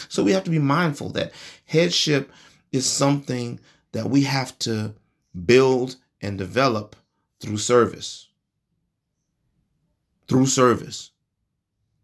So 0.09 0.23
we 0.23 0.33
have 0.33 0.45
to 0.45 0.51
be 0.51 0.59
mindful 0.59 1.11
that 1.11 1.33
headship 1.65 2.31
is 2.71 2.87
something 2.87 3.61
that 3.93 4.09
we 4.09 4.23
have 4.23 4.59
to 4.61 4.95
build 5.45 5.97
and 6.21 6.39
develop 6.39 6.97
through 7.41 7.59
service 7.59 8.29
through 10.33 10.47
service. 10.47 11.11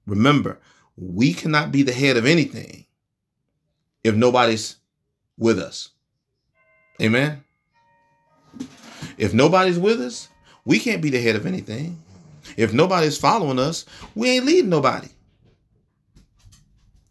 Remember, 0.06 0.58
we 0.97 1.32
cannot 1.32 1.73
be 1.73 1.82
the 1.82 1.94
head 1.94 2.18
of 2.18 2.26
anything 2.26 2.85
if 4.04 4.14
nobody's 4.14 4.76
with 5.38 5.58
us. 5.58 5.90
Amen. 7.00 7.42
If 9.16 9.32
nobody's 9.32 9.78
with 9.78 10.00
us, 10.00 10.28
we 10.68 10.78
can't 10.78 11.00
be 11.00 11.08
the 11.08 11.20
head 11.20 11.34
of 11.34 11.46
anything. 11.46 11.98
If 12.58 12.75
nobody's 12.75 13.16
following 13.16 13.58
us, 13.58 13.87
we 14.14 14.28
ain't 14.28 14.44
leading 14.44 14.68
nobody. 14.68 15.08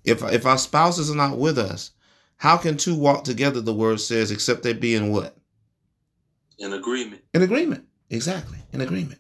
If 0.03 0.21
if 0.23 0.45
our 0.45 0.59
spouses 0.59 1.09
are 1.09 1.15
not 1.15 1.39
with 1.39 1.57
us, 1.57 1.89
how 2.37 2.57
can 2.57 2.77
two 2.77 2.95
walk 2.95 3.23
together, 3.23 3.59
the 3.59 3.73
word 3.73 3.99
says, 3.99 4.29
except 4.29 4.61
they 4.61 4.73
be 4.73 4.93
in 4.93 5.11
what? 5.11 5.35
In 6.59 6.71
agreement. 6.71 7.23
In 7.33 7.41
agreement. 7.41 7.85
Exactly. 8.11 8.59
In 8.73 8.81
agreement. 8.81 9.19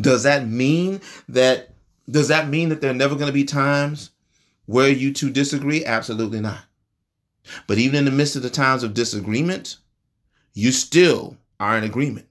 Does 0.00 0.22
that 0.22 0.46
mean 0.46 1.00
that 1.28 1.74
does 2.08 2.28
that 2.28 2.48
mean 2.48 2.68
that 2.68 2.80
there 2.80 2.92
are 2.92 2.94
never 2.94 3.16
going 3.16 3.26
to 3.26 3.32
be 3.32 3.44
times 3.44 4.10
where 4.66 4.88
you 4.88 5.12
two 5.12 5.30
disagree? 5.30 5.84
Absolutely 5.84 6.40
not. 6.40 6.62
But 7.66 7.78
even 7.78 7.96
in 7.96 8.04
the 8.04 8.12
midst 8.12 8.36
of 8.36 8.42
the 8.42 8.50
times 8.50 8.84
of 8.84 8.94
disagreement, 8.94 9.78
you 10.52 10.70
still 10.70 11.36
are 11.58 11.76
in 11.76 11.82
agreement. 11.82 12.28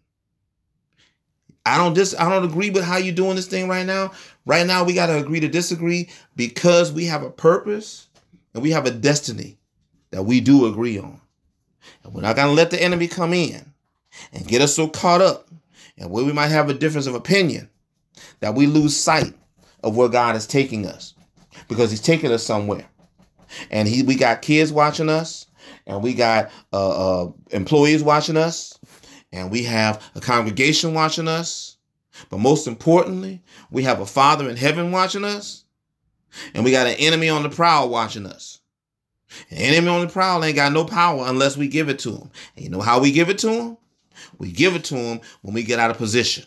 I 1.66 1.78
don't 1.78 1.94
dis 1.94 2.16
I 2.18 2.30
don't 2.30 2.46
agree 2.46 2.70
with 2.70 2.84
how 2.84 2.98
you're 2.98 3.16
doing 3.16 3.36
this 3.36 3.48
thing 3.48 3.68
right 3.68 3.86
now. 3.86 4.12
Right 4.46 4.68
now 4.68 4.84
we 4.84 4.94
got 4.94 5.08
to 5.08 5.18
agree 5.18 5.40
to 5.40 5.48
disagree 5.48 6.10
because 6.36 6.92
we 6.92 7.06
have 7.06 7.24
a 7.24 7.30
purpose 7.30 8.08
and 8.54 8.62
we 8.62 8.72
have 8.72 8.86
a 8.86 8.92
destiny 8.92 9.58
that 10.12 10.24
we 10.24 10.42
do 10.42 10.66
agree 10.66 10.98
on. 10.98 11.22
And 12.04 12.14
we're 12.14 12.22
not 12.22 12.36
going 12.36 12.50
to 12.50 12.54
let 12.54 12.72
the 12.72 12.82
enemy 12.82 13.08
come 13.08 13.34
in 13.34 13.74
and 14.34 14.48
get 14.48 14.62
us 14.62 14.76
so 14.76 14.88
caught 14.88 15.22
up 15.22 15.48
and 15.98 16.10
where 16.10 16.26
we 16.26 16.34
might 16.34 16.48
have 16.48 16.70
a 16.70 16.74
difference 16.74 17.08
of 17.08 17.16
opinion, 17.16 17.70
that 18.40 18.56
we 18.56 18.66
lose 18.66 18.96
sight 18.96 19.34
of 19.84 19.96
where 19.96 20.10
God 20.10 20.36
is 20.36 20.48
taking 20.48 20.86
us 20.86 21.14
because 21.68 21.92
He's 21.92 22.02
taking 22.02 22.32
us 22.32 22.44
somewhere. 22.44 22.86
And 23.70 23.88
he, 23.88 24.04
we 24.04 24.16
got 24.16 24.42
kids 24.42 24.72
watching 24.72 25.10
us, 25.10 25.46
and 25.86 26.02
we 26.02 26.16
got 26.16 26.52
uh, 26.72 27.26
uh, 27.26 27.32
employees 27.52 28.02
watching 28.02 28.38
us, 28.38 28.73
and 29.34 29.52
we 29.52 29.64
have 29.64 30.02
a 30.16 30.22
congregation 30.22 30.94
watching 30.94 31.28
us. 31.28 31.76
But 32.30 32.38
most 32.38 32.68
importantly, 32.68 33.42
we 33.72 33.84
have 33.84 34.00
a 34.00 34.06
Father 34.06 34.48
in 34.48 34.56
heaven 34.56 34.92
watching 34.92 35.26
us, 35.26 35.66
and 36.54 36.64
we 36.64 36.72
got 36.72 36.88
an 36.88 36.96
enemy 37.00 37.28
on 37.28 37.42
the 37.44 37.50
prowl 37.50 37.90
watching 37.90 38.28
us. 38.28 38.60
An 39.50 39.58
enemy 39.58 39.88
on 39.88 40.02
the 40.02 40.14
prowl 40.14 40.44
ain't 40.44 40.56
got 40.56 40.72
no 40.72 40.86
power 40.86 41.26
unless 41.26 41.58
we 41.58 41.68
give 41.68 41.90
it 41.90 41.98
to 42.00 42.12
him. 42.12 42.32
And 42.56 42.64
you 42.64 42.70
know 42.70 42.82
how 42.82 43.02
we 43.02 43.12
give 43.12 43.30
it 43.30 43.40
to 43.40 43.50
him? 43.50 43.78
We 44.38 44.52
give 44.52 44.76
it 44.76 44.84
to 44.86 44.94
them 44.94 45.22
when 45.42 45.56
we 45.56 45.64
get 45.64 45.80
out 45.80 45.90
of 45.90 45.98
position. 45.98 46.46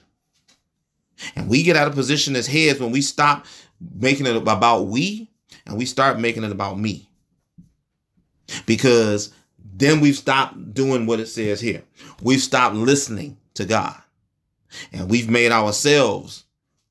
And 1.34 1.48
we 1.48 1.64
get 1.64 1.76
out 1.76 1.88
of 1.88 1.94
position 1.94 2.36
as 2.36 2.46
heads 2.46 2.78
when 2.78 2.92
we 2.92 3.00
stop 3.00 3.46
making 3.80 4.26
it 4.26 4.36
about 4.36 4.86
we 4.86 5.28
and 5.66 5.76
we 5.76 5.84
start 5.84 6.20
making 6.20 6.44
it 6.44 6.52
about 6.52 6.78
me. 6.78 7.08
Because 8.66 9.32
then 9.78 10.00
we've 10.00 10.16
stopped 10.16 10.74
doing 10.74 11.06
what 11.06 11.20
it 11.20 11.26
says 11.26 11.60
here. 11.60 11.82
We've 12.22 12.40
stopped 12.40 12.74
listening 12.74 13.36
to 13.54 13.64
God. 13.64 14.00
And 14.92 15.10
we've 15.10 15.30
made 15.30 15.52
ourselves 15.52 16.44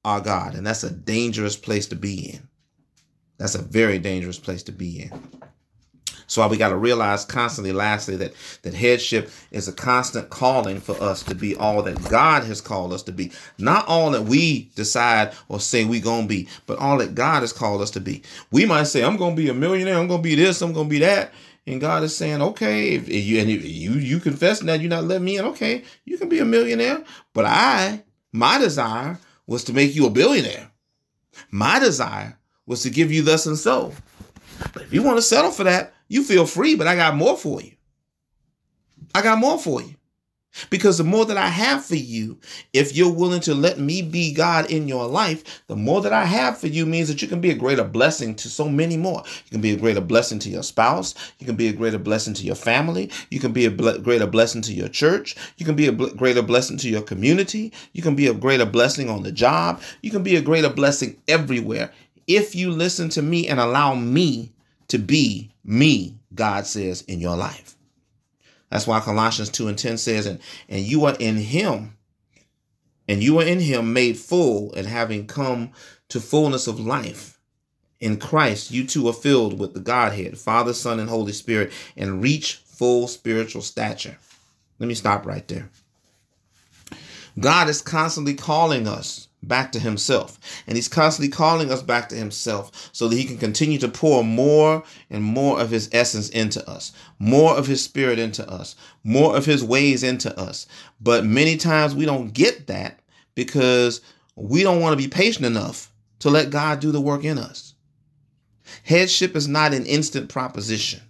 our 0.03 0.21
God. 0.21 0.55
And 0.55 0.65
that's 0.65 0.83
a 0.83 0.91
dangerous 0.91 1.55
place 1.55 1.87
to 1.87 1.95
be 1.95 2.31
in. 2.31 2.47
That's 3.37 3.55
a 3.55 3.61
very 3.61 3.99
dangerous 3.99 4.39
place 4.39 4.63
to 4.63 4.71
be 4.71 5.01
in. 5.01 5.11
So 6.27 6.47
we 6.47 6.57
got 6.57 6.69
to 6.69 6.77
realize 6.77 7.23
constantly, 7.25 7.71
lastly, 7.71 8.15
that 8.17 8.33
that 8.63 8.73
headship 8.73 9.29
is 9.51 9.67
a 9.67 9.73
constant 9.73 10.29
calling 10.29 10.79
for 10.79 10.99
us 11.01 11.23
to 11.23 11.35
be 11.35 11.55
all 11.55 11.83
that 11.83 12.03
God 12.09 12.43
has 12.43 12.61
called 12.61 12.93
us 12.93 13.03
to 13.03 13.11
be. 13.11 13.31
Not 13.57 13.87
all 13.87 14.11
that 14.11 14.23
we 14.23 14.71
decide 14.75 15.33
or 15.49 15.59
say 15.59 15.85
we 15.85 15.99
gonna 15.99 16.27
be, 16.27 16.47
but 16.65 16.79
all 16.79 16.97
that 16.97 17.13
God 17.13 17.41
has 17.41 17.53
called 17.53 17.81
us 17.81 17.91
to 17.91 17.99
be. 17.99 18.23
We 18.51 18.65
might 18.65 18.85
say, 18.85 19.03
I'm 19.03 19.17
gonna 19.17 19.35
be 19.35 19.49
a 19.49 19.53
millionaire, 19.53 19.97
I'm 19.97 20.07
gonna 20.07 20.23
be 20.23 20.35
this, 20.35 20.61
I'm 20.61 20.73
gonna 20.73 20.89
be 20.89 20.99
that. 20.99 21.31
And 21.67 21.81
God 21.81 22.03
is 22.03 22.15
saying, 22.15 22.41
okay, 22.41 22.89
if 22.89 23.09
you 23.09 23.39
and 23.39 23.49
you 23.49 23.93
you 23.93 24.19
confess 24.19 24.59
that 24.59 24.81
you're 24.81 24.89
not 24.89 25.05
letting 25.05 25.25
me 25.25 25.37
in, 25.37 25.45
okay, 25.45 25.83
you 26.05 26.17
can 26.17 26.29
be 26.29 26.39
a 26.39 26.45
millionaire. 26.45 27.03
But 27.33 27.45
I, 27.45 28.03
my 28.31 28.59
desire 28.59 29.19
was 29.47 29.63
to 29.65 29.73
make 29.73 29.95
you 29.95 30.05
a 30.05 30.11
billionaire. 30.11 30.69
My 31.49 31.79
desire 31.79 32.37
was 32.65 32.83
to 32.83 32.89
give 32.89 33.11
you 33.11 33.23
thus 33.23 33.45
and 33.45 33.57
so. 33.57 33.93
But 34.73 34.83
if 34.83 34.93
you 34.93 35.01
want 35.03 35.17
to 35.17 35.23
settle 35.23 35.51
for 35.51 35.63
that, 35.63 35.93
you 36.07 36.23
feel 36.23 36.45
free, 36.45 36.75
but 36.75 36.87
I 36.87 36.95
got 36.95 37.15
more 37.15 37.35
for 37.35 37.61
you. 37.61 37.71
I 39.13 39.21
got 39.21 39.39
more 39.39 39.57
for 39.57 39.81
you. 39.81 39.95
Because 40.69 40.97
the 40.97 41.03
more 41.03 41.25
that 41.25 41.37
I 41.37 41.47
have 41.47 41.85
for 41.85 41.95
you, 41.95 42.37
if 42.73 42.95
you're 42.95 43.11
willing 43.11 43.41
to 43.41 43.55
let 43.55 43.79
me 43.79 44.01
be 44.01 44.33
God 44.33 44.69
in 44.71 44.87
your 44.87 45.07
life, 45.07 45.63
the 45.67 45.75
more 45.75 46.01
that 46.01 46.13
I 46.13 46.25
have 46.25 46.57
for 46.57 46.67
you 46.67 46.85
means 46.85 47.07
that 47.07 47.21
you 47.21 47.27
can 47.27 47.41
be 47.41 47.51
a 47.51 47.55
greater 47.55 47.83
blessing 47.83 48.35
to 48.35 48.49
so 48.49 48.69
many 48.69 48.97
more. 48.97 49.23
You 49.45 49.51
can 49.51 49.61
be 49.61 49.71
a 49.71 49.77
greater 49.77 50.01
blessing 50.01 50.39
to 50.39 50.49
your 50.49 50.63
spouse. 50.63 51.15
You 51.39 51.45
can 51.45 51.55
be 51.55 51.67
a 51.67 51.73
greater 51.73 51.99
blessing 51.99 52.33
to 52.35 52.43
your 52.43 52.55
family. 52.55 53.11
You 53.29 53.39
can 53.39 53.53
be 53.53 53.65
a 53.65 53.71
ble- 53.71 53.99
greater 53.99 54.27
blessing 54.27 54.61
to 54.63 54.73
your 54.73 54.89
church. 54.89 55.35
You 55.57 55.65
can 55.65 55.75
be 55.75 55.87
a 55.87 55.91
bl- 55.91 56.15
greater 56.15 56.41
blessing 56.41 56.77
to 56.77 56.89
your 56.89 57.01
community. 57.01 57.71
You 57.93 58.01
can 58.01 58.15
be 58.15 58.27
a 58.27 58.33
greater 58.33 58.65
blessing 58.65 59.09
on 59.09 59.23
the 59.23 59.31
job. 59.31 59.81
You 60.01 60.11
can 60.11 60.23
be 60.23 60.35
a 60.35 60.41
greater 60.41 60.69
blessing 60.69 61.17
everywhere 61.27 61.91
if 62.27 62.55
you 62.55 62.71
listen 62.71 63.09
to 63.09 63.21
me 63.21 63.47
and 63.47 63.59
allow 63.59 63.93
me 63.93 64.51
to 64.87 64.97
be 64.97 65.51
me, 65.63 66.15
God 66.33 66.65
says, 66.65 67.01
in 67.03 67.19
your 67.19 67.35
life. 67.35 67.75
That's 68.75 68.87
why 68.87 68.99
Colossians 68.99 69.47
2 69.51 69.69
and 69.69 69.77
10 69.77 69.97
says, 69.97 70.25
and, 70.25 70.37
and 70.67 70.81
you 70.81 71.05
are 71.05 71.15
in 71.17 71.37
him, 71.37 71.95
and 73.07 73.23
you 73.23 73.39
are 73.39 73.45
in 73.45 73.61
him 73.61 73.93
made 73.93 74.17
full, 74.17 74.73
and 74.73 74.85
having 74.85 75.27
come 75.27 75.71
to 76.09 76.19
fullness 76.19 76.67
of 76.67 76.77
life. 76.77 77.39
In 78.01 78.17
Christ, 78.17 78.71
you 78.71 78.85
two 78.85 79.07
are 79.07 79.13
filled 79.13 79.57
with 79.57 79.75
the 79.75 79.79
Godhead, 79.79 80.37
Father, 80.37 80.73
Son, 80.73 80.99
and 80.99 81.09
Holy 81.09 81.31
Spirit, 81.31 81.71
and 81.95 82.21
reach 82.21 82.55
full 82.65 83.07
spiritual 83.07 83.61
stature. 83.61 84.17
Let 84.77 84.87
me 84.87 84.93
stop 84.93 85.25
right 85.25 85.47
there. 85.47 85.69
God 87.39 87.69
is 87.69 87.81
constantly 87.81 88.33
calling 88.33 88.89
us 88.89 89.24
back 89.47 89.71
to 89.71 89.79
himself. 89.79 90.39
And 90.67 90.75
he's 90.75 90.87
constantly 90.87 91.29
calling 91.29 91.71
us 91.71 91.81
back 91.81 92.09
to 92.09 92.15
himself 92.15 92.89
so 92.91 93.07
that 93.07 93.15
he 93.15 93.25
can 93.25 93.37
continue 93.37 93.77
to 93.79 93.87
pour 93.87 94.23
more 94.23 94.83
and 95.09 95.23
more 95.23 95.59
of 95.59 95.69
his 95.69 95.89
essence 95.91 96.29
into 96.29 96.67
us, 96.69 96.91
more 97.19 97.55
of 97.57 97.67
his 97.67 97.83
spirit 97.83 98.19
into 98.19 98.47
us, 98.49 98.75
more 99.03 99.35
of 99.35 99.45
his 99.45 99.63
ways 99.63 100.03
into 100.03 100.37
us. 100.39 100.67
But 100.99 101.25
many 101.25 101.57
times 101.57 101.95
we 101.95 102.05
don't 102.05 102.33
get 102.33 102.67
that 102.67 102.99
because 103.35 104.01
we 104.35 104.63
don't 104.63 104.81
want 104.81 104.97
to 104.97 105.03
be 105.03 105.09
patient 105.09 105.45
enough 105.45 105.91
to 106.19 106.29
let 106.29 106.49
God 106.49 106.79
do 106.79 106.91
the 106.91 107.01
work 107.01 107.23
in 107.23 107.37
us. 107.37 107.73
Headship 108.83 109.35
is 109.35 109.47
not 109.47 109.73
an 109.73 109.85
instant 109.85 110.29
proposition. 110.29 111.01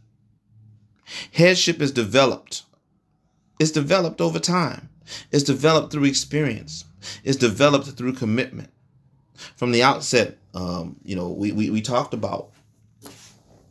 Headship 1.31 1.81
is 1.81 1.91
developed. 1.91 2.63
It's 3.59 3.71
developed 3.71 4.21
over 4.21 4.39
time. 4.39 4.89
It's 5.31 5.43
developed 5.43 5.91
through 5.91 6.05
experience. 6.05 6.85
It's 7.23 7.37
developed 7.37 7.87
through 7.87 8.13
commitment. 8.13 8.69
From 9.55 9.71
the 9.71 9.83
outset, 9.83 10.37
um, 10.53 10.95
you 11.03 11.15
know, 11.15 11.29
we, 11.29 11.51
we, 11.51 11.69
we 11.69 11.81
talked 11.81 12.13
about, 12.13 12.51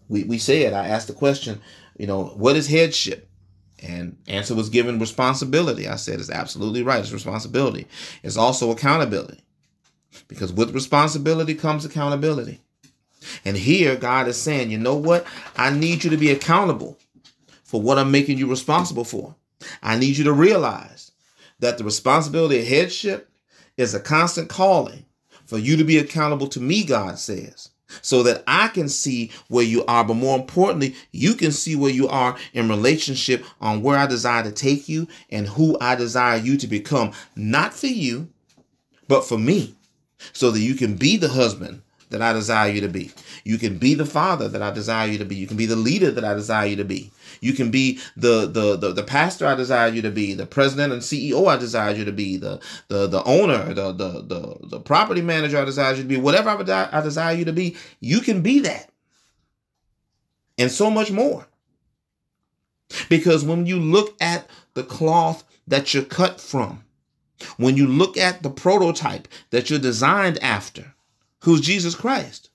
we, 0.09 0.25
we 0.25 0.39
said, 0.39 0.73
I 0.75 0.89
asked 0.89 1.07
the 1.07 1.15
question, 1.15 1.61
you 1.97 2.07
know, 2.07 2.25
what 2.25 2.57
is 2.57 2.69
headship? 2.69 3.29
And 3.83 4.17
answer 4.29 4.55
was 4.55 4.69
given 4.69 4.99
responsibility. 4.99 5.89
I 5.89 5.97
said, 5.97 6.21
it's 6.21 6.31
absolutely 6.31 6.83
right. 6.83 7.01
It's 7.01 7.13
responsibility. 7.13 7.87
It's 8.23 8.37
also 8.37 8.71
accountability. 8.71 9.41
Because 10.29 10.53
with 10.53 10.75
responsibility 10.75 11.55
comes 11.55 11.85
accountability. 11.85 12.61
And 13.45 13.57
here, 13.57 13.97
God 13.97 14.29
is 14.29 14.41
saying, 14.41 14.71
you 14.71 14.79
know 14.79 14.97
what? 14.97 15.27
I 15.57 15.71
need 15.71 16.05
you 16.05 16.11
to 16.11 16.17
be 16.17 16.31
accountable 16.31 16.99
for 17.65 17.81
what 17.81 17.99
I'm 17.99 18.11
making 18.11 18.39
you 18.39 18.49
responsible 18.49 19.05
for. 19.05 19.35
I 19.83 19.99
need 19.99 20.17
you 20.17 20.25
to 20.25 20.33
realize 20.33 21.04
that 21.65 21.79
the 21.79 21.85
responsibility 21.85 22.61
of 22.61 22.67
headship 22.67 23.31
is 23.79 23.95
a 23.95 24.01
constant 24.01 24.51
calling 24.51 25.07
for 25.47 25.57
you 25.57 25.79
to 25.79 25.85
be 25.85 25.97
accountable 25.97 26.47
to 26.49 26.61
me, 26.61 26.85
God 26.85 27.19
says, 27.19 27.71
so 28.03 28.23
that 28.23 28.45
I 28.47 28.69
can 28.69 28.87
see 28.87 29.31
where 29.49 29.65
you 29.65 29.83
are. 29.87 30.05
But 30.05 30.15
more 30.15 30.39
importantly, 30.39 30.95
you 31.11 31.35
can 31.35 31.53
see 31.53 31.75
where 31.75 31.91
you 31.91 32.07
are 32.07 32.37
in 32.53 32.69
relationship 32.69 33.45
on 33.63 33.83
where 33.83 33.97
I 33.97 34.07
desire 34.07 34.43
to 34.43 34.53
take 34.53 34.91
you 34.91 35.09
and 35.31 35.47
who 35.47 35.79
I 35.81 35.95
desire 35.95 36.37
you 36.37 36.59
to 36.59 36.67
become, 36.67 37.13
not 37.35 37.73
for 37.73 37.87
you, 37.87 38.29
but 39.09 39.25
for 39.25 39.39
me, 39.39 39.75
so 40.35 40.51
that 40.51 40.61
you 40.61 40.75
can 40.75 40.97
be 40.97 41.17
the 41.17 41.31
husband 41.31 41.81
that 42.11 42.23
I 42.23 42.33
desire 42.33 42.71
you 42.71 42.81
to 42.83 42.89
be. 42.89 43.11
You 43.45 43.59
can 43.59 43.79
be 43.79 43.95
the 43.95 44.07
father 44.07 44.49
that 44.49 44.63
I 44.63 44.71
desire 44.71 45.09
you 45.09 45.19
to 45.19 45.25
be. 45.25 45.37
You 45.37 45.47
can 45.47 45.57
be 45.57 45.67
the 45.67 45.77
leader 45.77 46.11
that 46.11 46.25
I 46.25 46.35
desire 46.35 46.67
you 46.67 46.77
to 46.77 46.85
be. 46.85 47.11
You 47.41 47.53
can 47.53 47.71
be 47.71 48.01
the 48.17 48.47
the 48.47 48.77
the, 48.77 48.93
the 48.93 49.03
pastor 49.03 49.47
I 49.47 49.55
desire 49.55 49.89
you 49.89 50.03
to 50.03 50.11
be, 50.11 50.35
the 50.35 50.47
president 50.47 50.93
and 50.93 51.03
CEO 51.03 51.47
I 51.49 51.57
desire 51.57 51.95
you 51.95 52.05
to 52.05 52.13
be, 52.13 52.37
the 52.37 52.61
the 52.89 53.07
the 53.07 53.23
owner, 53.25 53.75
the 53.75 53.93
the 53.93 54.23
the, 54.23 54.57
the 54.69 54.81
property 54.81 55.23
manager 55.23 55.59
I 55.59 55.65
desire 55.65 55.95
you 55.95 56.03
to 56.03 56.09
be, 56.09 56.17
whatever 56.17 56.51
I, 56.51 56.89
I 56.93 57.01
desire 57.01 57.35
you 57.35 57.45
to 57.45 57.53
be, 57.53 57.77
you 58.01 58.21
can 58.21 58.43
be 58.43 58.61
that. 58.61 58.91
And 60.59 60.71
so 60.71 60.91
much 60.91 61.11
more. 61.11 61.47
Because 63.09 63.45
when 63.45 63.67
you 63.67 63.79
look 63.79 64.15
at 64.21 64.49
the 64.75 64.85
cloth 64.85 65.45
that 65.67 65.95
you're 65.95 66.05
cut 66.05 66.41
from, 66.41 66.85
when 67.57 67.77
you 67.77 67.87
look 67.87 68.17
at 68.17 68.43
the 68.43 68.51
prototype 68.51 69.29
that 69.51 69.69
you're 69.71 69.79
designed 69.79 70.39
after, 70.43 70.94
who's 71.45 71.61
Jesus 71.61 71.95
Christ, 71.95 72.51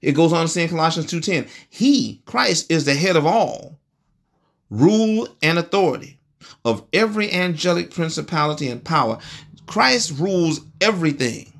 it 0.00 0.12
goes 0.12 0.32
on 0.32 0.46
to 0.46 0.48
say 0.48 0.62
in 0.62 0.70
Colossians 0.70 1.10
2:10, 1.10 1.48
He, 1.68 2.22
Christ, 2.24 2.70
is 2.70 2.84
the 2.84 2.94
head 2.94 3.16
of 3.16 3.26
all, 3.26 3.78
rule 4.70 5.28
and 5.42 5.58
authority 5.58 6.18
of 6.64 6.84
every 6.92 7.32
angelic 7.32 7.90
principality 7.90 8.68
and 8.68 8.82
power. 8.82 9.18
Christ 9.66 10.18
rules 10.18 10.60
everything. 10.80 11.52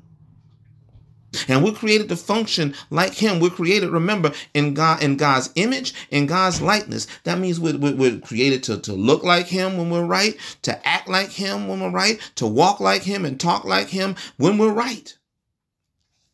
And 1.47 1.63
we're 1.63 1.71
created 1.71 2.09
to 2.09 2.17
function 2.17 2.75
like 2.89 3.13
him. 3.13 3.39
We're 3.39 3.51
created, 3.51 3.89
remember, 3.89 4.33
in 4.53 4.73
God, 4.73 5.01
in 5.01 5.15
God's 5.15 5.49
image, 5.55 5.93
in 6.09 6.25
God's 6.25 6.61
likeness. 6.61 7.07
That 7.23 7.39
means 7.39 7.57
we're, 7.57 7.77
we're, 7.77 8.19
created 8.19 8.63
to, 8.63 8.77
to 8.79 8.93
look 8.93 9.23
like 9.23 9.47
him 9.47 9.77
when 9.77 9.89
we're 9.89 10.05
right, 10.05 10.35
to 10.63 10.85
act 10.85 11.07
like 11.07 11.29
him 11.29 11.69
when 11.69 11.79
we're 11.79 11.89
right, 11.89 12.19
to 12.35 12.45
walk 12.45 12.81
like 12.81 13.03
him 13.03 13.23
and 13.23 13.39
talk 13.39 13.63
like 13.63 13.87
him 13.87 14.15
when 14.35 14.57
we're 14.57 14.73
right. 14.73 15.17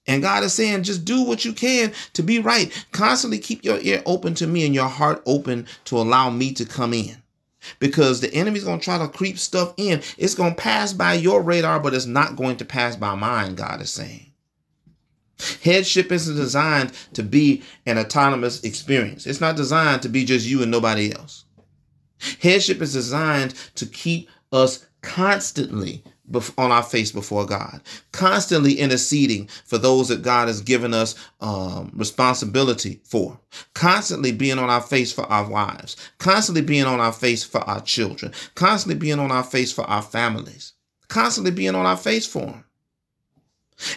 And 0.08 0.22
God 0.22 0.44
is 0.44 0.54
saying, 0.54 0.84
just 0.84 1.06
do 1.06 1.24
what 1.24 1.44
you 1.44 1.54
can 1.54 1.94
to 2.14 2.24
be 2.24 2.40
right. 2.40 2.72
Constantly 2.92 3.40
keep 3.40 3.64
your 3.64 3.80
ear 3.82 4.02
open 4.06 4.34
to 4.36 4.48
me 4.48 4.66
and 4.66 4.74
your 4.74 4.88
heart 4.88 5.22
open 5.26 5.68
to 5.86 5.98
allow 5.98 6.30
me 6.30 6.54
to 6.54 6.66
come 6.66 6.94
in. 6.94 7.18
Because 7.80 8.22
the 8.22 8.34
enemy's 8.34 8.64
going 8.64 8.80
to 8.80 8.86
try 8.86 8.98
to 8.98 9.10
creep 9.10 9.38
stuff 9.38 9.74
in. 9.76 10.02
It's 10.18 10.36
going 10.36 10.56
to 10.56 10.62
pass 10.62 10.94
by 10.94 11.16
your 11.16 11.42
radar, 11.42 11.80
but 11.82 11.94
it's 11.94 12.06
not 12.06 12.38
going 12.38 12.56
to 12.58 12.66
pass 12.66 12.96
by 12.96 13.16
mine, 13.16 13.56
God 13.56 13.82
is 13.82 13.90
saying. 13.90 14.32
Headship 15.62 16.12
isn't 16.12 16.36
designed 16.36 16.94
to 17.14 17.22
be 17.22 17.62
an 17.86 17.98
autonomous 17.98 18.64
experience. 18.64 19.28
It's 19.28 19.42
not 19.42 19.56
designed 19.56 20.02
to 20.04 20.10
be 20.10 20.24
just 20.24 20.48
you 20.48 20.62
and 20.62 20.72
nobody 20.72 21.14
else. 21.14 21.46
Headship 22.42 22.82
is 22.82 22.94
designed 22.94 23.54
to 23.76 23.86
keep 23.86 24.30
us 24.52 24.86
constantly 25.02 26.04
on 26.58 26.72
our 26.72 26.84
face 26.84 27.12
before 27.12 27.46
God, 27.46 27.82
constantly 28.12 28.74
interceding 28.74 29.48
for 29.66 29.78
those 29.78 30.10
that 30.10 30.22
God 30.22 30.48
has 30.48 30.62
given 30.62 30.94
us 30.94 31.16
um, 31.40 31.92
responsibility 31.96 33.00
for, 33.04 33.40
constantly 33.74 34.32
being 34.32 34.60
on 34.60 34.70
our 34.70 34.82
face 34.82 35.12
for 35.12 35.26
our 35.26 35.50
wives, 35.50 35.96
constantly 36.18 36.62
being 36.62 36.86
on 36.86 37.00
our 37.00 37.14
face 37.14 37.44
for 37.44 37.62
our 37.62 37.82
children, 37.82 38.34
constantly 38.56 39.00
being 39.00 39.20
on 39.20 39.32
our 39.32 39.44
face 39.44 39.72
for 39.72 39.86
our 39.86 40.02
families, 40.02 40.74
constantly 41.08 41.52
being 41.52 41.76
on 41.76 41.86
our 41.86 41.98
face 41.98 42.26
for 42.26 42.42
them. 42.42 42.64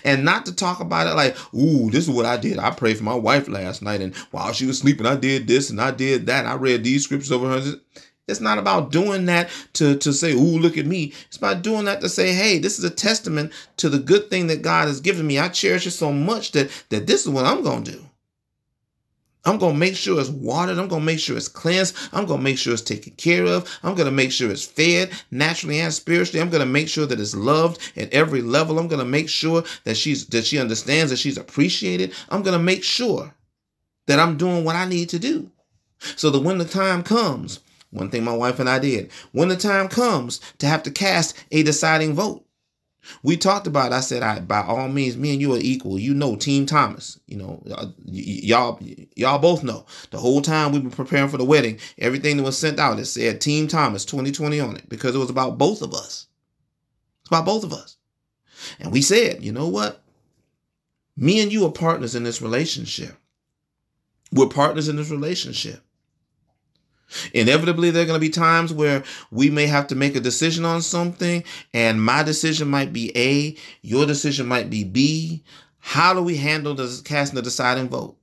And 0.04 0.24
not 0.24 0.44
to 0.46 0.54
talk 0.54 0.80
about 0.80 1.06
it 1.06 1.14
like, 1.14 1.36
ooh, 1.54 1.90
this 1.90 2.04
is 2.04 2.10
what 2.10 2.26
I 2.26 2.36
did. 2.36 2.58
I 2.58 2.70
prayed 2.70 2.98
for 2.98 3.04
my 3.04 3.14
wife 3.14 3.48
last 3.48 3.80
night, 3.80 4.02
and 4.02 4.14
while 4.30 4.52
she 4.52 4.66
was 4.66 4.78
sleeping, 4.78 5.06
I 5.06 5.16
did 5.16 5.46
this 5.46 5.70
and 5.70 5.80
I 5.80 5.90
did 5.90 6.26
that. 6.26 6.46
I 6.46 6.54
read 6.54 6.84
these 6.84 7.04
scriptures 7.04 7.32
over 7.32 7.48
her. 7.48 7.74
It's 8.30 8.40
not 8.40 8.58
about 8.58 8.90
doing 8.90 9.26
that 9.26 9.50
to, 9.74 9.96
to 9.96 10.12
say, 10.12 10.32
ooh, 10.32 10.58
look 10.58 10.78
at 10.78 10.86
me. 10.86 11.12
It's 11.26 11.36
about 11.36 11.62
doing 11.62 11.84
that 11.84 12.00
to 12.00 12.08
say, 12.08 12.32
hey, 12.32 12.58
this 12.58 12.78
is 12.78 12.84
a 12.84 12.90
testament 12.90 13.52
to 13.78 13.88
the 13.88 13.98
good 13.98 14.30
thing 14.30 14.46
that 14.46 14.62
God 14.62 14.88
has 14.88 15.00
given 15.00 15.26
me. 15.26 15.38
I 15.38 15.48
cherish 15.48 15.86
it 15.86 15.92
so 15.92 16.12
much 16.12 16.52
that, 16.52 16.70
that 16.90 17.06
this 17.06 17.22
is 17.22 17.28
what 17.28 17.44
I'm 17.44 17.62
going 17.62 17.84
to 17.84 17.92
do. 17.92 18.06
I'm 19.44 19.56
going 19.56 19.72
to 19.72 19.78
make 19.78 19.96
sure 19.96 20.20
it's 20.20 20.28
watered. 20.28 20.78
I'm 20.78 20.88
going 20.88 21.00
to 21.00 21.06
make 21.06 21.18
sure 21.18 21.36
it's 21.36 21.48
cleansed. 21.48 21.96
I'm 22.12 22.26
going 22.26 22.40
to 22.40 22.44
make 22.44 22.58
sure 22.58 22.74
it's 22.74 22.82
taken 22.82 23.14
care 23.14 23.46
of. 23.46 23.78
I'm 23.82 23.94
going 23.94 24.06
to 24.06 24.12
make 24.12 24.32
sure 24.32 24.50
it's 24.50 24.66
fed 24.66 25.12
naturally 25.30 25.80
and 25.80 25.92
spiritually. 25.92 26.42
I'm 26.42 26.50
going 26.50 26.60
to 26.60 26.66
make 26.66 26.88
sure 26.88 27.06
that 27.06 27.18
it's 27.18 27.34
loved 27.34 27.80
at 27.96 28.12
every 28.12 28.42
level. 28.42 28.78
I'm 28.78 28.88
going 28.88 28.98
to 28.98 29.04
make 29.06 29.30
sure 29.30 29.64
that 29.84 29.96
she's 29.96 30.26
that 30.26 30.44
she 30.44 30.58
understands 30.58 31.10
that 31.10 31.18
she's 31.18 31.38
appreciated. 31.38 32.12
I'm 32.28 32.42
going 32.42 32.56
to 32.56 32.62
make 32.62 32.84
sure 32.84 33.34
that 34.06 34.18
I'm 34.18 34.36
doing 34.36 34.64
what 34.64 34.76
I 34.76 34.84
need 34.84 35.08
to 35.10 35.18
do. 35.18 35.50
So 36.16 36.30
that 36.30 36.42
when 36.42 36.58
the 36.58 36.64
time 36.64 37.02
comes 37.02 37.60
one 37.90 38.10
thing 38.10 38.24
my 38.24 38.36
wife 38.36 38.60
and 38.60 38.68
I 38.68 38.78
did. 38.78 39.10
When 39.32 39.48
the 39.48 39.56
time 39.56 39.88
comes 39.88 40.40
to 40.58 40.66
have 40.66 40.82
to 40.84 40.90
cast 40.90 41.36
a 41.50 41.62
deciding 41.62 42.14
vote, 42.14 42.44
we 43.22 43.36
talked 43.36 43.66
about. 43.66 43.92
I 43.92 44.00
said, 44.00 44.22
"I 44.22 44.40
by 44.40 44.62
all 44.62 44.88
means, 44.88 45.16
me 45.16 45.32
and 45.32 45.40
you 45.40 45.54
are 45.54 45.60
equal. 45.60 45.98
You 45.98 46.14
know, 46.14 46.36
Team 46.36 46.66
Thomas. 46.66 47.18
You 47.26 47.38
know, 47.38 47.62
uh, 47.74 47.86
y'all, 48.04 48.78
y'all 49.16 49.38
both 49.38 49.62
know. 49.62 49.86
The 50.10 50.18
whole 50.18 50.42
time 50.42 50.72
we 50.72 50.80
were 50.80 50.90
preparing 50.90 51.28
for 51.28 51.38
the 51.38 51.44
wedding, 51.44 51.78
everything 51.98 52.36
that 52.36 52.42
was 52.42 52.58
sent 52.58 52.78
out, 52.78 52.98
it 52.98 53.06
said 53.06 53.40
Team 53.40 53.68
Thomas 53.68 54.04
2020 54.04 54.60
on 54.60 54.76
it 54.76 54.88
because 54.88 55.14
it 55.14 55.18
was 55.18 55.30
about 55.30 55.58
both 55.58 55.82
of 55.82 55.94
us. 55.94 56.26
It's 57.22 57.28
about 57.28 57.46
both 57.46 57.64
of 57.64 57.72
us. 57.72 57.96
And 58.78 58.92
we 58.92 59.02
said, 59.02 59.42
you 59.42 59.52
know 59.52 59.68
what? 59.68 60.02
Me 61.16 61.40
and 61.40 61.52
you 61.52 61.64
are 61.66 61.72
partners 61.72 62.14
in 62.14 62.24
this 62.24 62.42
relationship. 62.42 63.16
We're 64.32 64.48
partners 64.48 64.88
in 64.88 64.96
this 64.96 65.10
relationship. 65.10 65.82
Inevitably, 67.32 67.90
there 67.90 68.02
are 68.02 68.06
going 68.06 68.20
to 68.20 68.26
be 68.26 68.30
times 68.30 68.72
where 68.72 69.02
we 69.30 69.50
may 69.50 69.66
have 69.66 69.86
to 69.88 69.94
make 69.94 70.16
a 70.16 70.20
decision 70.20 70.64
on 70.64 70.82
something, 70.82 71.44
and 71.74 72.02
my 72.02 72.22
decision 72.22 72.68
might 72.68 72.92
be 72.92 73.16
A, 73.16 73.56
your 73.82 74.06
decision 74.06 74.46
might 74.46 74.70
be 74.70 74.84
B. 74.84 75.42
How 75.78 76.14
do 76.14 76.22
we 76.22 76.36
handle 76.36 76.74
the 76.74 77.00
casting 77.04 77.36
the 77.36 77.42
deciding 77.42 77.88
vote? 77.88 78.16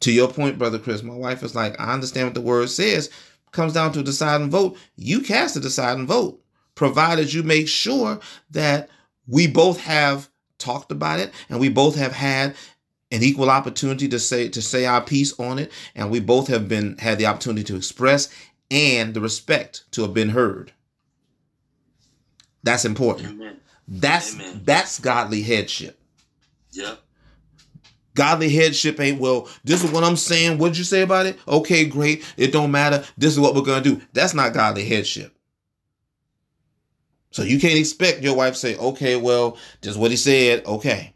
To 0.00 0.12
your 0.12 0.28
point, 0.28 0.58
brother 0.58 0.78
Chris, 0.78 1.02
my 1.02 1.14
wife 1.14 1.42
is 1.42 1.54
like, 1.54 1.78
I 1.80 1.92
understand 1.92 2.26
what 2.26 2.34
the 2.34 2.40
word 2.40 2.70
says. 2.70 3.10
Comes 3.50 3.72
down 3.72 3.92
to 3.92 4.00
a 4.00 4.04
deciding 4.04 4.50
vote. 4.50 4.76
You 4.96 5.20
cast 5.20 5.56
a 5.56 5.60
deciding 5.60 6.06
vote, 6.06 6.42
provided 6.74 7.32
you 7.32 7.42
make 7.42 7.68
sure 7.68 8.20
that 8.50 8.90
we 9.26 9.46
both 9.46 9.80
have 9.80 10.28
talked 10.58 10.92
about 10.92 11.20
it 11.20 11.32
and 11.48 11.58
we 11.60 11.68
both 11.68 11.96
have 11.96 12.12
had 12.12 12.54
an 13.10 13.22
equal 13.22 13.50
opportunity 13.50 14.08
to 14.08 14.18
say 14.18 14.48
to 14.48 14.62
say 14.62 14.84
our 14.84 15.00
piece 15.00 15.38
on 15.38 15.58
it. 15.58 15.72
And 15.94 16.10
we 16.10 16.20
both 16.20 16.48
have 16.48 16.68
been 16.68 16.98
had 16.98 17.18
the 17.18 17.26
opportunity 17.26 17.64
to 17.64 17.76
express 17.76 18.28
and 18.70 19.14
the 19.14 19.20
respect 19.20 19.84
to 19.92 20.02
have 20.02 20.14
been 20.14 20.30
heard. 20.30 20.72
That's 22.62 22.84
important. 22.84 23.28
Amen. 23.28 23.60
that's 23.86 24.34
Amen. 24.34 24.62
that's 24.64 24.98
godly 24.98 25.42
headship. 25.42 26.00
Yep. 26.72 27.00
Godly 28.14 28.48
headship 28.48 28.98
ain't 28.98 29.20
well 29.20 29.48
this 29.62 29.84
is 29.84 29.92
what 29.92 30.02
i'm 30.02 30.16
saying. 30.16 30.58
What'd 30.58 30.78
you 30.78 30.84
say 30.84 31.02
about 31.02 31.26
it? 31.26 31.38
Okay 31.46 31.84
great. 31.84 32.24
It 32.36 32.52
don't 32.52 32.72
matter. 32.72 33.04
This 33.16 33.32
is 33.32 33.38
what 33.38 33.54
we're 33.54 33.62
gonna 33.62 33.84
do. 33.84 34.00
That's 34.12 34.34
not 34.34 34.52
godly 34.52 34.84
headship. 34.84 35.32
So 37.30 37.42
you 37.42 37.60
can't 37.60 37.78
expect 37.78 38.22
your 38.22 38.34
wife 38.34 38.54
to 38.54 38.58
say 38.58 38.76
okay 38.78 39.14
well 39.14 39.58
just 39.80 39.98
what 39.98 40.10
he 40.10 40.16
said. 40.16 40.66
Okay 40.66 41.12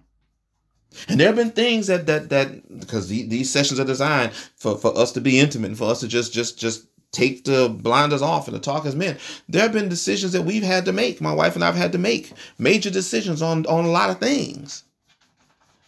and 1.09 1.21
there 1.21 1.29
have 1.29 1.37
been 1.37 1.51
things 1.51 1.87
that 1.87 2.07
that 2.07 2.31
that 2.31 2.81
because 2.81 3.09
the, 3.09 3.27
these 3.27 3.51
sessions 3.51 3.79
are 3.79 3.85
designed 3.85 4.33
for 4.33 4.77
for 4.77 4.97
us 4.97 5.13
to 5.13 5.21
be 5.21 5.39
intimate 5.39 5.69
and 5.69 5.79
for 5.79 5.91
us 5.91 6.01
to 6.01 6.09
just 6.09 6.33
just 6.33 6.59
just 6.59 6.87
take 7.13 7.45
the 7.45 7.69
blinders 7.69 8.23
off 8.23 8.47
and 8.47 8.55
to 8.55 8.61
talk 8.61 8.87
as 8.87 8.95
men. 8.95 9.19
There 9.49 9.63
have 9.63 9.73
been 9.73 9.89
decisions 9.89 10.33
that 10.33 10.43
we've 10.43 10.63
had 10.63 10.85
to 10.85 10.93
make. 10.93 11.21
My 11.21 11.35
wife 11.35 11.57
and 11.57 11.65
I've 11.65 11.75
had 11.75 11.93
to 11.93 11.99
make 11.99 12.33
major 12.59 12.91
decisions 12.91 13.43
on 13.43 13.67
on 13.67 13.85
a 13.85 13.91
lot 13.91 14.11
of 14.11 14.19
things 14.19 14.85